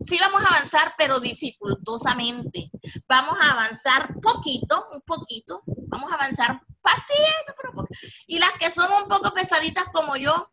sí 0.00 0.18
vamos 0.18 0.42
a 0.44 0.48
avanzar, 0.48 0.94
pero 0.98 1.20
dificultosamente. 1.20 2.70
Vamos 3.08 3.38
a 3.40 3.52
avanzar 3.52 4.14
poquito, 4.20 4.88
un 4.92 5.00
poquito. 5.02 5.62
Vamos 5.88 6.10
a 6.10 6.14
avanzar 6.14 6.60
paciente, 6.80 7.54
pero 7.56 7.72
poquito. 7.72 7.98
Y 8.26 8.38
las 8.38 8.52
que 8.54 8.70
son 8.70 8.90
un 9.02 9.08
poco 9.08 9.32
pesaditas 9.32 9.86
como 9.92 10.16
yo, 10.16 10.50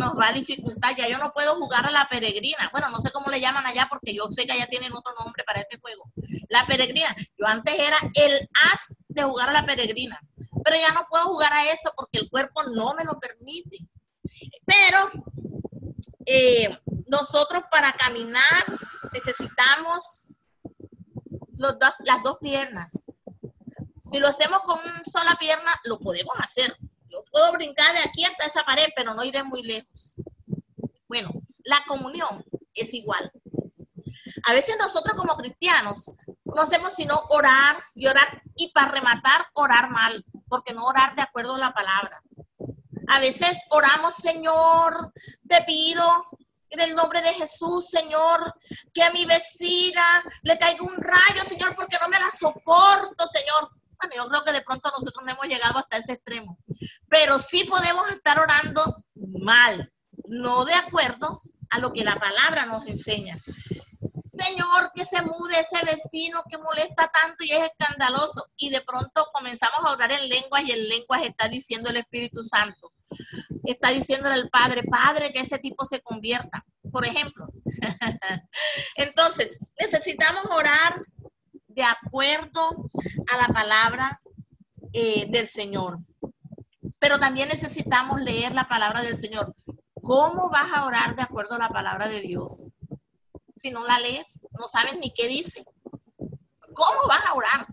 nos 0.00 0.18
va 0.18 0.28
a 0.28 0.32
dificultar. 0.32 0.96
Ya 0.96 1.08
yo 1.08 1.18
no 1.18 1.32
puedo 1.32 1.54
jugar 1.56 1.86
a 1.86 1.90
la 1.90 2.08
peregrina. 2.08 2.68
Bueno, 2.72 2.88
no 2.90 3.00
sé 3.00 3.10
cómo 3.12 3.30
le 3.30 3.40
llaman 3.40 3.66
allá 3.66 3.86
porque 3.88 4.14
yo 4.14 4.24
sé 4.30 4.46
que 4.46 4.52
allá 4.52 4.66
tienen 4.66 4.92
otro 4.92 5.14
nombre 5.22 5.44
para 5.44 5.60
ese 5.60 5.78
juego. 5.78 6.10
La 6.48 6.66
peregrina. 6.66 7.14
Yo 7.38 7.46
antes 7.46 7.78
era 7.78 7.96
el 8.14 8.48
as 8.72 8.96
de 9.08 9.22
jugar 9.22 9.50
a 9.50 9.52
la 9.52 9.66
peregrina. 9.66 10.20
Pero 10.64 10.76
ya 10.76 10.92
no 10.92 11.06
puedo 11.08 11.24
jugar 11.26 11.52
a 11.52 11.70
eso 11.70 11.92
porque 11.96 12.18
el 12.18 12.30
cuerpo 12.30 12.62
no 12.74 12.94
me 12.94 13.04
lo 13.04 13.18
permite. 13.20 13.78
Pero 14.66 15.10
eh, 16.26 16.78
nosotros 17.06 17.64
para 17.70 17.92
caminar 17.92 18.64
necesitamos 19.12 20.26
las 21.56 22.22
dos 22.22 22.38
piernas. 22.40 23.04
Si 24.02 24.18
lo 24.18 24.28
hacemos 24.28 24.60
con 24.62 24.80
una 24.80 25.02
sola 25.04 25.36
pierna, 25.38 25.70
lo 25.84 25.98
podemos 25.98 26.34
hacer. 26.40 26.76
Yo 27.10 27.24
puedo 27.30 27.52
brincar 27.52 27.92
de 27.92 28.00
aquí 28.00 28.24
hasta 28.24 28.46
esa 28.46 28.64
pared, 28.64 28.86
pero 28.94 29.14
no 29.14 29.24
iré 29.24 29.42
muy 29.42 29.62
lejos. 29.62 30.16
Bueno, 31.08 31.32
la 31.64 31.82
comunión 31.86 32.44
es 32.74 32.94
igual. 32.94 33.32
A 34.44 34.52
veces 34.52 34.76
nosotros 34.78 35.16
como 35.16 35.36
cristianos 35.36 36.12
no 36.44 36.62
hacemos 36.62 36.94
sino 36.94 37.16
orar 37.30 37.76
y 37.94 38.06
orar 38.06 38.42
y 38.56 38.70
para 38.72 38.92
rematar 38.92 39.46
orar 39.54 39.90
mal, 39.90 40.24
porque 40.48 40.72
no 40.72 40.84
orar 40.84 41.14
de 41.14 41.22
acuerdo 41.22 41.54
a 41.54 41.58
la 41.58 41.72
palabra. 41.72 42.22
A 43.08 43.18
veces 43.18 43.58
oramos, 43.70 44.14
Señor, 44.14 45.12
te 45.48 45.62
pido 45.62 46.02
en 46.70 46.80
el 46.80 46.94
nombre 46.94 47.20
de 47.22 47.32
Jesús, 47.32 47.88
Señor, 47.88 48.54
que 48.94 49.02
a 49.02 49.10
mi 49.10 49.26
vecina 49.26 50.22
le 50.42 50.56
caiga 50.58 50.84
un 50.84 50.96
rayo, 50.96 51.42
Señor, 51.44 51.74
porque 51.74 51.96
no 52.00 52.08
me 52.08 52.20
la 52.20 52.30
soporto, 52.30 53.26
Señor. 53.26 53.79
Yo 54.14 54.26
creo 54.26 54.44
que 54.44 54.52
de 54.52 54.62
pronto 54.62 54.90
nosotros 54.90 55.24
no 55.24 55.32
hemos 55.32 55.46
llegado 55.46 55.78
hasta 55.78 55.98
ese 55.98 56.14
extremo, 56.14 56.58
pero 57.08 57.38
sí 57.38 57.64
podemos 57.64 58.10
estar 58.10 58.38
orando 58.38 59.04
mal, 59.14 59.92
no 60.26 60.64
de 60.64 60.74
acuerdo 60.74 61.42
a 61.70 61.78
lo 61.78 61.92
que 61.92 62.04
la 62.04 62.18
palabra 62.18 62.66
nos 62.66 62.86
enseña. 62.86 63.36
Señor, 64.26 64.92
que 64.94 65.04
se 65.04 65.22
mude 65.22 65.60
ese 65.60 65.84
vecino 65.84 66.42
que 66.48 66.56
molesta 66.58 67.10
tanto 67.12 67.44
y 67.44 67.52
es 67.52 67.70
escandaloso. 67.70 68.46
Y 68.56 68.70
de 68.70 68.80
pronto 68.80 69.28
comenzamos 69.32 69.80
a 69.84 69.92
orar 69.92 70.12
en 70.12 70.28
lenguas 70.28 70.62
y 70.64 70.72
en 70.72 70.88
lenguas 70.88 71.22
está 71.22 71.48
diciendo 71.48 71.90
el 71.90 71.96
Espíritu 71.96 72.42
Santo 72.42 72.92
está 73.64 73.90
diciéndole 73.90 74.34
al 74.34 74.50
padre, 74.50 74.82
padre, 74.84 75.32
que 75.32 75.40
ese 75.40 75.58
tipo 75.58 75.84
se 75.84 76.00
convierta, 76.00 76.64
por 76.90 77.06
ejemplo. 77.06 77.46
Entonces, 78.96 79.58
necesitamos 79.78 80.46
orar 80.46 81.00
de 81.74 81.82
acuerdo 81.84 82.90
a 83.32 83.36
la 83.36 83.54
palabra 83.54 84.20
eh, 84.92 85.26
del 85.30 85.48
Señor. 85.48 85.98
Pero 86.98 87.18
también 87.18 87.48
necesitamos 87.48 88.20
leer 88.20 88.52
la 88.52 88.68
palabra 88.68 89.02
del 89.02 89.16
Señor. 89.16 89.54
¿Cómo 90.02 90.50
vas 90.50 90.72
a 90.72 90.84
orar 90.84 91.16
de 91.16 91.22
acuerdo 91.22 91.54
a 91.54 91.58
la 91.58 91.68
palabra 91.68 92.08
de 92.08 92.20
Dios? 92.20 92.64
Si 93.56 93.70
no 93.70 93.86
la 93.86 93.98
lees, 93.98 94.40
no 94.58 94.68
sabes 94.68 94.96
ni 94.98 95.12
qué 95.12 95.28
dice. 95.28 95.64
¿Cómo 96.74 97.00
vas 97.08 97.24
a 97.26 97.34
orar? 97.34 97.66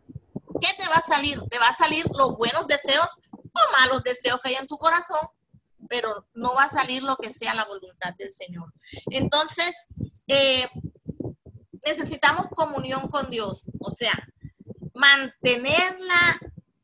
¿qué 0.59 0.73
te 0.77 0.87
va 0.87 0.95
a 0.95 1.01
salir? 1.01 1.39
Te 1.49 1.59
va 1.59 1.69
a 1.69 1.75
salir 1.75 2.05
los 2.17 2.35
buenos 2.37 2.67
deseos 2.67 3.07
o 3.41 3.71
malos 3.79 4.03
deseos 4.03 4.39
que 4.41 4.49
hay 4.49 4.55
en 4.55 4.67
tu 4.67 4.77
corazón, 4.77 5.19
pero 5.89 6.27
no 6.33 6.53
va 6.53 6.63
a 6.63 6.69
salir 6.69 7.03
lo 7.03 7.15
que 7.17 7.31
sea 7.31 7.53
la 7.53 7.65
voluntad 7.65 8.13
del 8.17 8.31
Señor. 8.31 8.73
Entonces, 9.09 9.75
eh, 10.27 10.67
necesitamos 11.87 12.47
comunión 12.49 13.07
con 13.07 13.29
Dios, 13.29 13.63
o 13.79 13.89
sea, 13.89 14.13
mantener 14.93 15.97
la, 16.01 16.39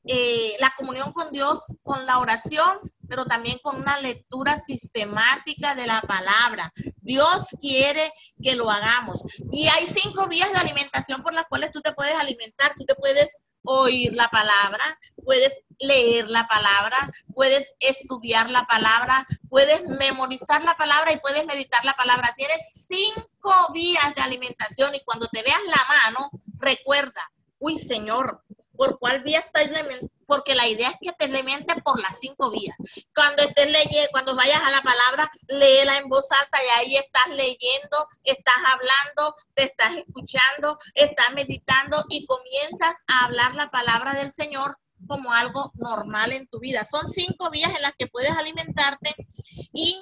eh, 0.06 0.56
la 0.60 0.74
comunión 0.78 1.12
con 1.12 1.32
Dios 1.32 1.66
con 1.82 2.06
la 2.06 2.20
oración, 2.20 2.80
pero 3.10 3.26
también 3.26 3.60
con 3.62 3.76
una 3.76 4.00
lectura 4.00 4.58
sistemática 4.58 5.76
de 5.76 5.88
la 5.88 6.02
palabra. 6.02 6.72
Dios 7.02 7.48
quiere 7.60 8.12
que 8.42 8.56
lo 8.56 8.70
hagamos. 8.72 9.24
Y 9.52 9.68
hay 9.68 9.86
cinco 9.88 10.28
vías 10.28 10.52
de 10.54 10.60
alimentación 10.60 11.22
por 11.22 11.34
las 11.34 11.46
cuales 11.48 11.72
tú 11.72 11.82
te 11.82 11.94
puedes 11.94 12.16
alimentar. 12.16 12.74
Tú 12.78 12.86
te 12.86 12.96
puedes 12.96 13.38
oír 13.64 14.14
la 14.14 14.30
palabra, 14.30 15.00
puedes 15.24 15.62
leer 15.80 16.30
la 16.30 16.48
palabra, 16.48 16.98
puedes 17.34 17.74
estudiar 17.80 18.50
la 18.50 18.66
palabra, 18.66 19.28
puedes 19.50 19.86
memorizar 19.86 20.64
la 20.64 20.76
palabra 20.76 21.12
y 21.12 21.20
puedes 21.20 21.46
meditar 21.46 21.84
la 21.84 21.94
palabra. 21.94 22.34
Tienes 22.38 22.88
cinco 22.88 23.33
vías 23.74 24.16
de 24.16 24.22
alimentación 24.22 24.94
y 24.96 25.04
cuando 25.04 25.28
te 25.28 25.44
veas 25.44 25.62
la 25.68 25.86
mano, 25.88 26.32
recuerda, 26.58 27.32
uy 27.60 27.78
Señor, 27.78 28.44
¿por 28.76 29.00
cuál 29.00 29.24
vía 29.24 29.40
estás 29.40 29.70
porque 30.26 30.56
la 30.56 30.68
idea 30.68 30.90
es 30.90 30.96
que 31.00 31.12
te 31.12 31.26
alimentes 31.26 31.76
por 31.84 32.02
las 32.02 32.20
cinco 32.20 32.50
vías. 32.50 32.76
Cuando 33.14 33.44
estés 33.44 33.70
leyendo, 33.70 34.10
cuando 34.12 34.36
vayas 34.36 34.62
a 34.64 34.72
la 34.72 34.82
palabra, 34.82 35.32
léela 35.48 35.98
en 35.98 36.10
voz 36.10 36.26
alta 36.32 36.58
y 36.58 36.80
ahí 36.80 36.98
estás 36.98 37.28
leyendo, 37.30 38.08
estás 38.24 38.56
hablando, 38.66 39.36
te 39.54 39.64
estás 39.64 39.96
escuchando, 39.98 40.80
estás 40.96 41.34
meditando 41.34 42.04
y 42.10 42.26
comienzas 42.26 43.04
a 43.08 43.26
hablar 43.26 43.54
la 43.54 43.70
palabra 43.70 44.14
del 44.14 44.32
Señor 44.32 44.78
como 45.08 45.32
algo 45.34 45.72
normal 45.76 46.34
en 46.34 46.48
tu 46.48 46.60
vida. 46.60 46.84
Son 46.84 47.08
cinco 47.08 47.50
vías 47.52 47.76
en 47.76 47.82
las 47.82 47.94
que 47.94 48.08
puedes 48.08 48.32
alimentarte 48.32 49.14
y 49.72 50.02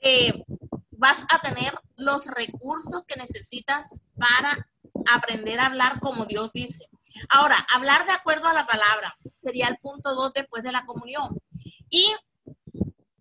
eh, 0.00 0.44
vas 0.90 1.26
a 1.28 1.40
tener 1.40 1.74
los 1.96 2.26
recursos 2.26 3.04
que 3.06 3.16
necesitas 3.16 4.02
para 4.16 4.68
aprender 5.06 5.60
a 5.60 5.66
hablar 5.66 6.00
como 6.00 6.26
Dios 6.26 6.50
dice. 6.52 6.88
Ahora, 7.28 7.56
hablar 7.70 8.06
de 8.06 8.12
acuerdo 8.12 8.48
a 8.48 8.54
la 8.54 8.66
palabra 8.66 9.16
sería 9.36 9.68
el 9.68 9.78
punto 9.78 10.14
dos 10.14 10.32
después 10.32 10.62
de 10.62 10.72
la 10.72 10.84
comunión. 10.86 11.38
Y 11.90 12.12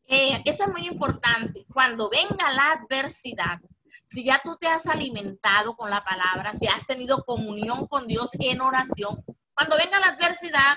eh, 0.07 0.41
eso 0.45 0.65
es 0.65 0.71
muy 0.71 0.87
importante. 0.87 1.65
Cuando 1.73 2.09
venga 2.09 2.51
la 2.53 2.71
adversidad, 2.71 3.59
si 4.03 4.23
ya 4.23 4.41
tú 4.43 4.55
te 4.57 4.67
has 4.67 4.87
alimentado 4.87 5.75
con 5.75 5.89
la 5.89 6.03
palabra, 6.03 6.53
si 6.53 6.67
has 6.67 6.85
tenido 6.85 7.23
comunión 7.23 7.87
con 7.87 8.07
Dios 8.07 8.29
en 8.39 8.61
oración, 8.61 9.23
cuando 9.53 9.77
venga 9.77 9.99
la 9.99 10.07
adversidad, 10.07 10.75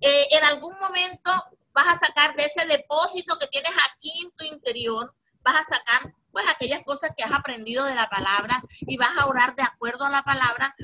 eh, 0.00 0.28
en 0.30 0.44
algún 0.44 0.78
momento 0.78 1.30
vas 1.72 1.86
a 1.88 2.06
sacar 2.06 2.34
de 2.36 2.44
ese 2.44 2.66
depósito 2.66 3.38
que 3.38 3.46
tienes 3.46 3.72
aquí 3.90 4.12
en 4.24 4.30
tu 4.32 4.44
interior, 4.44 5.14
vas 5.42 5.56
a 5.56 5.76
sacar 5.76 6.14
pues 6.32 6.44
aquellas 6.48 6.82
cosas 6.84 7.12
que 7.16 7.24
has 7.24 7.32
aprendido 7.32 7.84
de 7.84 7.94
la 7.94 8.08
palabra 8.08 8.62
y 8.80 8.96
vas 8.96 9.16
a 9.18 9.26
orar 9.26 9.54
de 9.54 9.62
acuerdo 9.62 10.04
a 10.04 10.10
la 10.10 10.22
palabra 10.22 10.74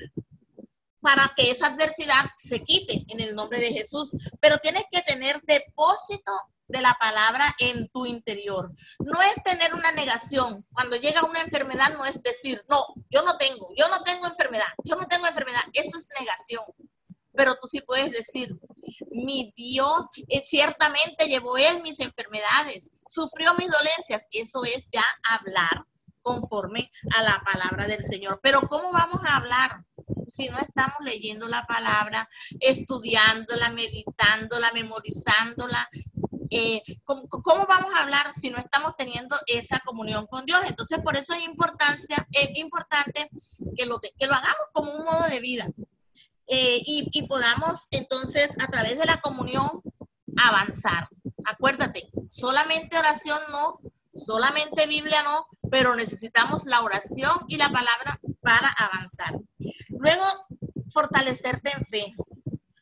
para 1.00 1.32
que 1.36 1.50
esa 1.50 1.68
adversidad 1.68 2.30
se 2.36 2.62
quite 2.62 3.04
en 3.08 3.20
el 3.20 3.34
nombre 3.34 3.60
de 3.60 3.72
Jesús. 3.72 4.14
Pero 4.40 4.58
tienes 4.58 4.84
que 4.90 5.02
tener 5.02 5.40
depósito 5.42 6.32
de 6.66 6.82
la 6.82 6.94
palabra 7.00 7.54
en 7.60 7.88
tu 7.88 8.04
interior. 8.06 8.70
No 8.98 9.22
es 9.22 9.42
tener 9.42 9.74
una 9.74 9.90
negación. 9.92 10.66
Cuando 10.72 10.96
llega 10.96 11.24
una 11.24 11.40
enfermedad 11.40 11.96
no 11.96 12.04
es 12.04 12.22
decir, 12.22 12.62
no, 12.68 12.94
yo 13.10 13.22
no 13.22 13.36
tengo, 13.38 13.68
yo 13.76 13.88
no 13.88 14.02
tengo 14.02 14.26
enfermedad, 14.26 14.68
yo 14.84 14.96
no 14.96 15.06
tengo 15.06 15.26
enfermedad. 15.26 15.62
Eso 15.72 15.98
es 15.98 16.08
negación. 16.18 16.64
Pero 17.32 17.54
tú 17.56 17.68
sí 17.68 17.80
puedes 17.80 18.10
decir, 18.10 18.58
mi 19.10 19.52
Dios 19.56 20.08
eh, 20.28 20.42
ciertamente 20.44 21.26
llevó 21.26 21.56
él 21.56 21.82
mis 21.82 22.00
enfermedades, 22.00 22.92
sufrió 23.06 23.54
mis 23.54 23.70
dolencias. 23.70 24.26
Eso 24.30 24.64
es 24.64 24.88
ya 24.92 25.04
hablar 25.22 25.84
conforme 26.22 26.90
a 27.16 27.22
la 27.22 27.42
palabra 27.44 27.86
del 27.86 28.04
Señor. 28.04 28.40
Pero 28.42 28.60
¿cómo 28.68 28.92
vamos 28.92 29.24
a 29.24 29.36
hablar? 29.36 29.84
si 30.28 30.48
no 30.48 30.58
estamos 30.58 30.98
leyendo 31.04 31.48
la 31.48 31.66
palabra, 31.66 32.28
estudiándola, 32.60 33.70
meditándola, 33.70 34.70
memorizándola, 34.72 35.88
eh, 36.50 36.82
¿cómo, 37.04 37.66
vamos 37.66 37.92
a 37.94 38.02
hablar 38.02 38.32
si 38.32 38.50
no 38.50 38.58
estamos 38.58 38.96
teniendo 38.96 39.36
esa 39.46 39.80
comunión 39.80 40.26
con 40.26 40.46
Dios? 40.46 40.60
Entonces, 40.66 40.98
por 41.02 41.16
eso 41.16 41.34
es, 41.34 41.44
importancia, 41.44 42.26
es 42.32 42.56
importante 42.58 43.30
que 43.76 43.86
lo, 43.86 44.00
que 44.00 44.26
lo 44.26 44.34
hagamos 44.34 44.66
como 44.72 44.92
un 44.92 45.04
modo 45.04 45.28
de 45.28 45.40
vida 45.40 45.68
eh, 46.48 46.80
y, 46.84 47.08
y 47.12 47.26
podamos 47.26 47.88
entonces 47.90 48.56
a 48.60 48.68
través 48.68 48.98
de 48.98 49.04
la 49.04 49.20
comunión 49.20 49.82
avanzar. 50.36 51.08
Acuérdate, 51.44 52.08
solamente 52.28 52.98
oración 52.98 53.38
no, 53.50 53.80
solamente 54.14 54.86
Biblia 54.86 55.22
no, 55.22 55.46
pero 55.70 55.94
necesitamos 55.94 56.64
la 56.64 56.82
oración 56.82 57.32
y 57.48 57.56
la 57.56 57.68
palabra 57.68 58.18
para 58.40 58.68
avanzar. 58.78 59.38
Luego, 59.90 60.24
fortalecerte 60.90 61.70
en 61.70 61.84
fe. 61.84 62.14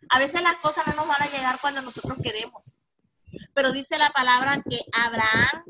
A 0.08 0.18
veces 0.18 0.42
las 0.42 0.56
cosas 0.56 0.86
no 0.86 0.94
nos 0.94 1.08
van 1.08 1.22
a 1.22 1.30
llegar 1.30 1.58
cuando 1.60 1.82
nosotros 1.82 2.18
queremos, 2.22 2.76
pero 3.52 3.72
dice 3.72 3.98
la 3.98 4.10
palabra 4.10 4.62
que 4.68 4.78
Abraham 4.92 5.64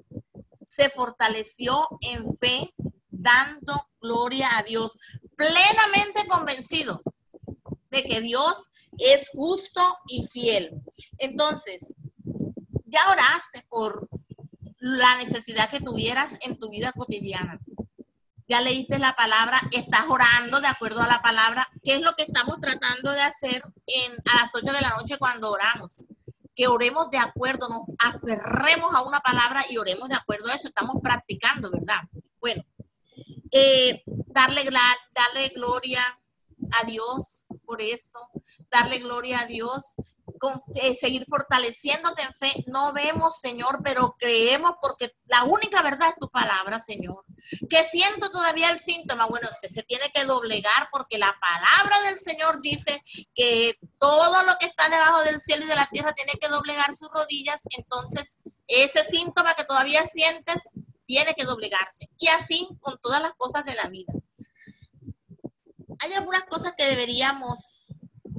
se 0.64 0.90
fortaleció 0.90 1.88
en 2.02 2.37
fe, 2.37 2.74
dando 3.09 3.88
gloria 4.00 4.48
a 4.59 4.62
Dios, 4.62 4.98
plenamente 5.37 6.26
convencido 6.28 7.02
que 8.04 8.20
Dios 8.20 8.70
es 8.98 9.30
justo 9.30 9.80
y 10.09 10.26
fiel. 10.26 10.70
Entonces, 11.18 11.94
ya 12.85 13.00
oraste 13.11 13.64
por 13.68 14.09
la 14.78 15.16
necesidad 15.16 15.70
que 15.70 15.80
tuvieras 15.80 16.38
en 16.42 16.59
tu 16.59 16.70
vida 16.70 16.92
cotidiana 16.92 17.61
ya 18.48 18.61
leíste 18.61 18.98
la 18.98 19.14
palabra, 19.16 19.61
estás 19.72 20.04
orando 20.09 20.61
de 20.61 20.68
acuerdo 20.68 21.02
a 21.02 21.09
la 21.09 21.20
palabra. 21.20 21.68
¿Qué 21.82 21.94
es 21.94 22.00
lo 22.00 22.12
que 22.14 22.22
estamos 22.22 22.61
tratando 22.61 23.11
de 23.11 23.20
hacer 23.20 23.62
en, 23.87 24.12
a 24.30 24.42
las 24.42 24.54
8 24.54 24.72
de 24.72 24.80
la 24.80 24.90
noche 24.90 25.18
cuando 25.18 25.50
oramos? 25.50 26.06
Que 26.54 26.68
oremos 26.68 27.11
de 27.11 27.18
acuerdo, 27.18 27.68
nos 27.68 27.82
aferremos 27.98 28.94
a 28.94 29.02
una 29.02 29.20
palabra 29.20 29.64
y 29.68 29.78
oremos 29.78 30.09
de 30.09 30.14
acuerdo 30.14 30.48
a 30.48 30.54
eso. 30.54 30.68
Estamos 30.68 30.96
practicando, 31.02 31.70
¿verdad? 31.70 32.02
Bueno, 32.40 32.64
eh, 33.50 34.02
darle, 34.06 34.62
darle 35.12 35.48
gloria 35.54 36.00
a 36.70 36.87
Dios 36.87 37.44
por 37.66 37.83
esto, 37.83 38.18
darle 38.70 38.98
gloria 38.98 39.40
a 39.40 39.46
Dios 39.46 39.96
eh, 40.74 40.94
seguir 40.94 41.24
fortaleciéndote 41.29 42.22
en 42.22 42.35
fe. 42.35 42.64
No 42.66 42.92
vemos, 42.92 43.38
Señor, 43.40 43.81
pero 43.83 44.16
creemos 44.18 44.72
porque 44.81 45.14
la 45.26 45.44
única 45.44 45.83
verdad 45.83 46.09
es 46.09 46.16
tu 46.20 46.29
palabra, 46.29 46.79
Señor. 46.79 47.24
Que 47.68 47.83
siento 47.85 48.31
todavía 48.31 48.70
el 48.70 48.79
síntoma, 48.79 49.26
bueno, 49.26 49.48
se, 49.59 49.68
se 49.68 49.83
tiene 49.85 50.11
que 50.12 50.24
doblegar 50.24 50.88
porque 50.92 51.18
la 51.18 51.35
palabra 51.40 52.02
del 52.02 52.18
Señor 52.18 52.61
dice 52.61 53.02
que 53.35 53.79
todo 53.98 54.42
lo 54.44 54.52
que 54.59 54.66
está 54.66 54.88
debajo 54.88 55.22
del 55.22 55.40
cielo 55.40 55.64
y 55.64 55.68
de 55.68 55.76
la 55.76 55.87
tierra 55.87 56.12
tiene 56.12 56.33
que 56.40 56.48
doblegar 56.48 56.94
sus 56.94 57.09
rodillas. 57.11 57.62
Entonces, 57.76 58.37
ese 58.66 59.05
síntoma 59.05 59.55
que 59.55 59.64
todavía 59.64 60.05
sientes 60.07 60.62
tiene 61.07 61.35
que 61.35 61.44
doblegarse. 61.44 62.11
Y 62.18 62.29
así 62.29 62.68
con 62.81 62.98
todas 63.00 63.22
las 63.22 63.33
cosas 63.35 63.64
de 63.64 63.74
la 63.74 63.88
vida. 63.88 64.12
Hay 66.00 66.12
algunas 66.12 66.44
cosas 66.44 66.74
que 66.76 66.87
deberíamos 66.87 67.87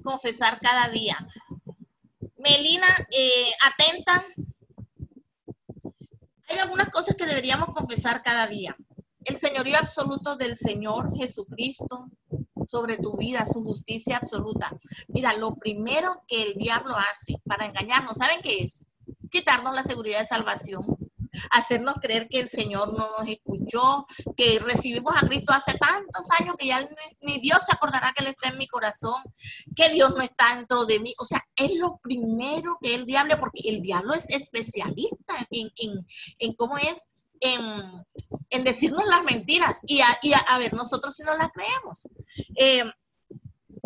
confesar 0.03 0.59
cada 0.61 0.89
día. 0.89 1.17
Melina, 2.37 2.87
eh, 3.11 3.49
atenta. 3.63 4.23
Hay 6.49 6.57
algunas 6.59 6.89
cosas 6.89 7.15
que 7.15 7.25
deberíamos 7.25 7.69
confesar 7.73 8.23
cada 8.23 8.47
día. 8.47 8.75
El 9.25 9.37
señorío 9.37 9.77
absoluto 9.77 10.37
del 10.37 10.55
Señor 10.55 11.15
Jesucristo 11.17 12.09
sobre 12.67 12.97
tu 12.97 13.17
vida, 13.17 13.45
su 13.45 13.63
justicia 13.63 14.17
absoluta. 14.17 14.71
Mira, 15.07 15.33
lo 15.33 15.55
primero 15.55 16.23
que 16.27 16.43
el 16.43 16.53
diablo 16.55 16.95
hace 16.95 17.35
para 17.45 17.65
engañarnos, 17.65 18.17
¿saben 18.17 18.41
qué 18.41 18.63
es? 18.63 18.85
Quitarnos 19.29 19.73
la 19.73 19.83
seguridad 19.83 20.19
de 20.19 20.25
salvación 20.25 20.96
hacernos 21.51 21.95
creer 22.01 22.27
que 22.29 22.39
el 22.39 22.49
Señor 22.49 22.93
no 22.97 23.09
nos 23.17 23.27
escuchó, 23.27 24.05
que 24.35 24.59
recibimos 24.59 25.15
a 25.15 25.25
Cristo 25.25 25.53
hace 25.53 25.77
tantos 25.77 26.29
años 26.39 26.55
que 26.57 26.67
ya 26.67 26.87
ni 27.21 27.39
Dios 27.39 27.59
se 27.65 27.73
acordará 27.73 28.13
que 28.13 28.23
Él 28.23 28.29
está 28.29 28.49
en 28.49 28.57
mi 28.57 28.67
corazón, 28.67 29.21
que 29.75 29.89
Dios 29.89 30.11
no 30.15 30.21
está 30.21 30.55
dentro 30.55 30.85
de 30.85 30.99
mí. 30.99 31.13
O 31.19 31.25
sea, 31.25 31.43
es 31.55 31.75
lo 31.77 31.99
primero 32.01 32.77
que 32.81 32.95
el 32.95 33.05
diablo, 33.05 33.39
porque 33.39 33.61
el 33.69 33.81
diablo 33.81 34.13
es 34.13 34.29
especialista 34.29 35.35
en, 35.51 35.71
en, 36.39 36.53
cómo 36.53 36.77
es 36.77 37.07
en, 37.39 38.63
decirnos 38.63 39.05
las 39.07 39.23
mentiras 39.23 39.79
y 39.85 40.01
a, 40.01 40.07
a, 40.47 40.57
ver, 40.57 40.73
nosotros 40.73 41.15
si 41.15 41.23
no 41.23 41.35
las 41.37 41.49
creemos. 41.49 42.07
Eh, 42.55 42.83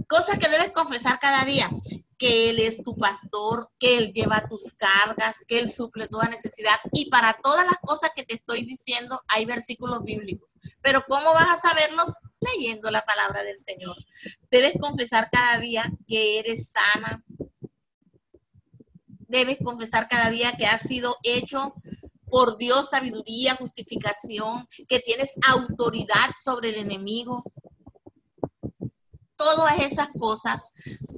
cosas 0.07 0.37
que 0.37 0.49
debes 0.49 0.71
confesar 0.71 1.19
cada 1.19 1.45
día 1.45 1.69
que 2.21 2.51
Él 2.51 2.60
es 2.60 2.84
tu 2.84 2.95
pastor, 2.95 3.71
que 3.79 3.97
Él 3.97 4.13
lleva 4.13 4.47
tus 4.47 4.73
cargas, 4.73 5.43
que 5.47 5.57
Él 5.57 5.71
suple 5.71 6.07
toda 6.07 6.27
necesidad. 6.27 6.75
Y 6.93 7.10
para 7.10 7.34
todas 7.41 7.65
las 7.65 7.79
cosas 7.81 8.12
que 8.15 8.23
te 8.23 8.36
estoy 8.36 8.63
diciendo 8.63 9.19
hay 9.27 9.45
versículos 9.45 10.03
bíblicos. 10.03 10.53
Pero 10.84 11.03
¿cómo 11.07 11.34
vas 11.34 11.49
a 11.49 11.69
saberlos? 11.69 12.13
leyendo 12.41 12.89
la 12.89 13.05
palabra 13.05 13.43
del 13.43 13.60
Señor. 13.60 13.95
Debes 14.49 14.73
confesar 14.81 15.29
cada 15.31 15.60
día 15.60 15.91
que 16.07 16.39
eres 16.39 16.71
sana. 16.71 17.23
Debes 19.27 19.60
confesar 19.63 20.07
cada 20.10 20.31
día 20.31 20.51
que 20.57 20.65
has 20.65 20.81
sido 20.81 21.15
hecho 21.23 21.75
por 22.25 22.57
Dios 22.57 22.89
sabiduría, 22.89 23.55
justificación, 23.55 24.67
que 24.89 24.99
tienes 24.99 25.34
autoridad 25.47 26.31
sobre 26.41 26.69
el 26.69 26.77
enemigo. 26.77 27.43
Todas 29.41 29.80
esas 29.80 30.10
cosas 30.19 30.69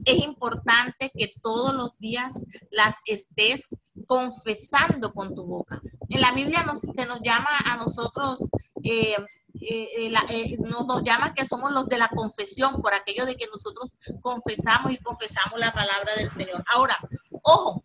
es 0.06 0.24
importante 0.24 1.12
que 1.14 1.34
todos 1.42 1.74
los 1.74 1.92
días 2.00 2.34
las 2.72 2.98
estés 3.06 3.76
confesando 4.08 5.14
con 5.14 5.36
tu 5.36 5.44
boca. 5.44 5.82
En 6.08 6.22
la 6.22 6.32
Biblia 6.32 6.64
nos, 6.64 6.80
se 6.80 7.06
nos 7.06 7.20
llama 7.22 7.50
a 7.66 7.76
nosotros 7.76 8.46
eh, 8.82 9.18
eh, 9.62 10.08
eh, 10.08 10.12
eh, 10.30 10.58
nos, 10.60 10.86
nos 10.86 11.04
llaman 11.04 11.34
que 11.34 11.46
somos 11.46 11.72
los 11.74 11.86
de 11.88 11.98
la 11.98 12.08
confesión, 12.08 12.82
por 12.82 12.94
aquello 12.94 13.26
de 13.26 13.36
que 13.36 13.48
nosotros 13.48 13.92
confesamos 14.22 14.94
y 14.94 14.98
confesamos 14.98 15.60
la 15.60 15.74
palabra 15.74 16.16
del 16.16 16.30
Señor. 16.30 16.64
Ahora, 16.74 16.98
ojo, 17.44 17.84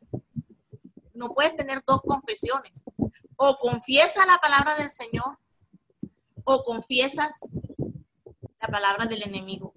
no 1.14 1.34
puedes 1.34 1.56
tener 1.56 1.82
dos 1.86 2.00
confesiones. 2.02 2.84
O 3.36 3.56
confiesa 3.56 4.24
la 4.26 4.38
palabra 4.38 4.76
del 4.76 4.90
Señor 4.90 5.38
o 6.44 6.62
confiesas 6.62 7.32
la 8.60 8.68
palabra 8.68 9.06
del 9.06 9.22
enemigo. 9.24 9.74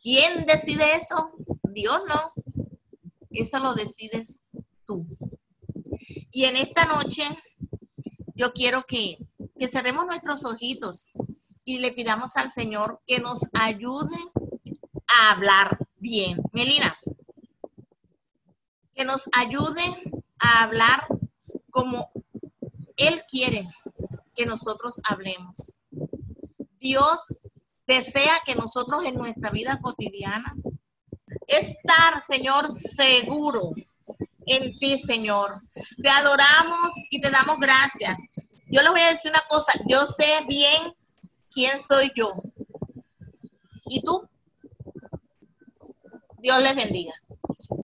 ¿Quién 0.00 0.46
decide 0.46 0.94
eso? 0.94 1.34
Dios 1.64 2.00
no. 2.08 2.32
Eso 3.30 3.58
lo 3.60 3.74
decides 3.74 4.38
tú. 4.84 5.06
Y 6.30 6.44
en 6.44 6.56
esta 6.56 6.84
noche 6.86 7.22
yo 8.34 8.52
quiero 8.52 8.84
que, 8.84 9.18
que 9.58 9.68
cerremos 9.68 10.06
nuestros 10.06 10.44
ojitos 10.44 11.12
y 11.64 11.78
le 11.78 11.92
pidamos 11.92 12.36
al 12.36 12.50
Señor 12.50 13.00
que 13.06 13.18
nos 13.18 13.48
ayude 13.52 14.16
a 15.06 15.32
hablar 15.32 15.78
bien. 15.98 16.40
Melina, 16.52 16.96
que 18.94 19.04
nos 19.04 19.28
ayude 19.32 19.82
a 20.38 20.62
hablar 20.62 21.06
como 21.70 22.10
Él 22.96 23.22
quiere 23.28 23.68
que 24.34 24.46
nosotros 24.46 25.00
hablemos. 25.04 25.78
Dios 26.80 27.47
desea 27.88 28.40
que 28.44 28.54
nosotros 28.54 29.04
en 29.04 29.16
nuestra 29.16 29.50
vida 29.50 29.80
cotidiana 29.80 30.54
estar, 31.46 32.20
Señor, 32.20 32.68
seguro 32.70 33.72
en 34.46 34.74
ti, 34.76 34.98
Señor. 34.98 35.54
Te 36.00 36.08
adoramos 36.08 36.92
y 37.10 37.20
te 37.20 37.30
damos 37.30 37.58
gracias. 37.58 38.18
Yo 38.70 38.82
les 38.82 38.90
voy 38.90 39.00
a 39.00 39.10
decir 39.10 39.30
una 39.30 39.42
cosa, 39.48 39.72
yo 39.86 40.06
sé 40.06 40.26
bien 40.46 40.94
¿quién 41.50 41.80
soy 41.80 42.12
yo? 42.14 42.30
¿Y 43.86 44.02
tú? 44.02 44.28
Dios 46.38 46.62
les 46.62 46.76
bendiga. 46.76 47.12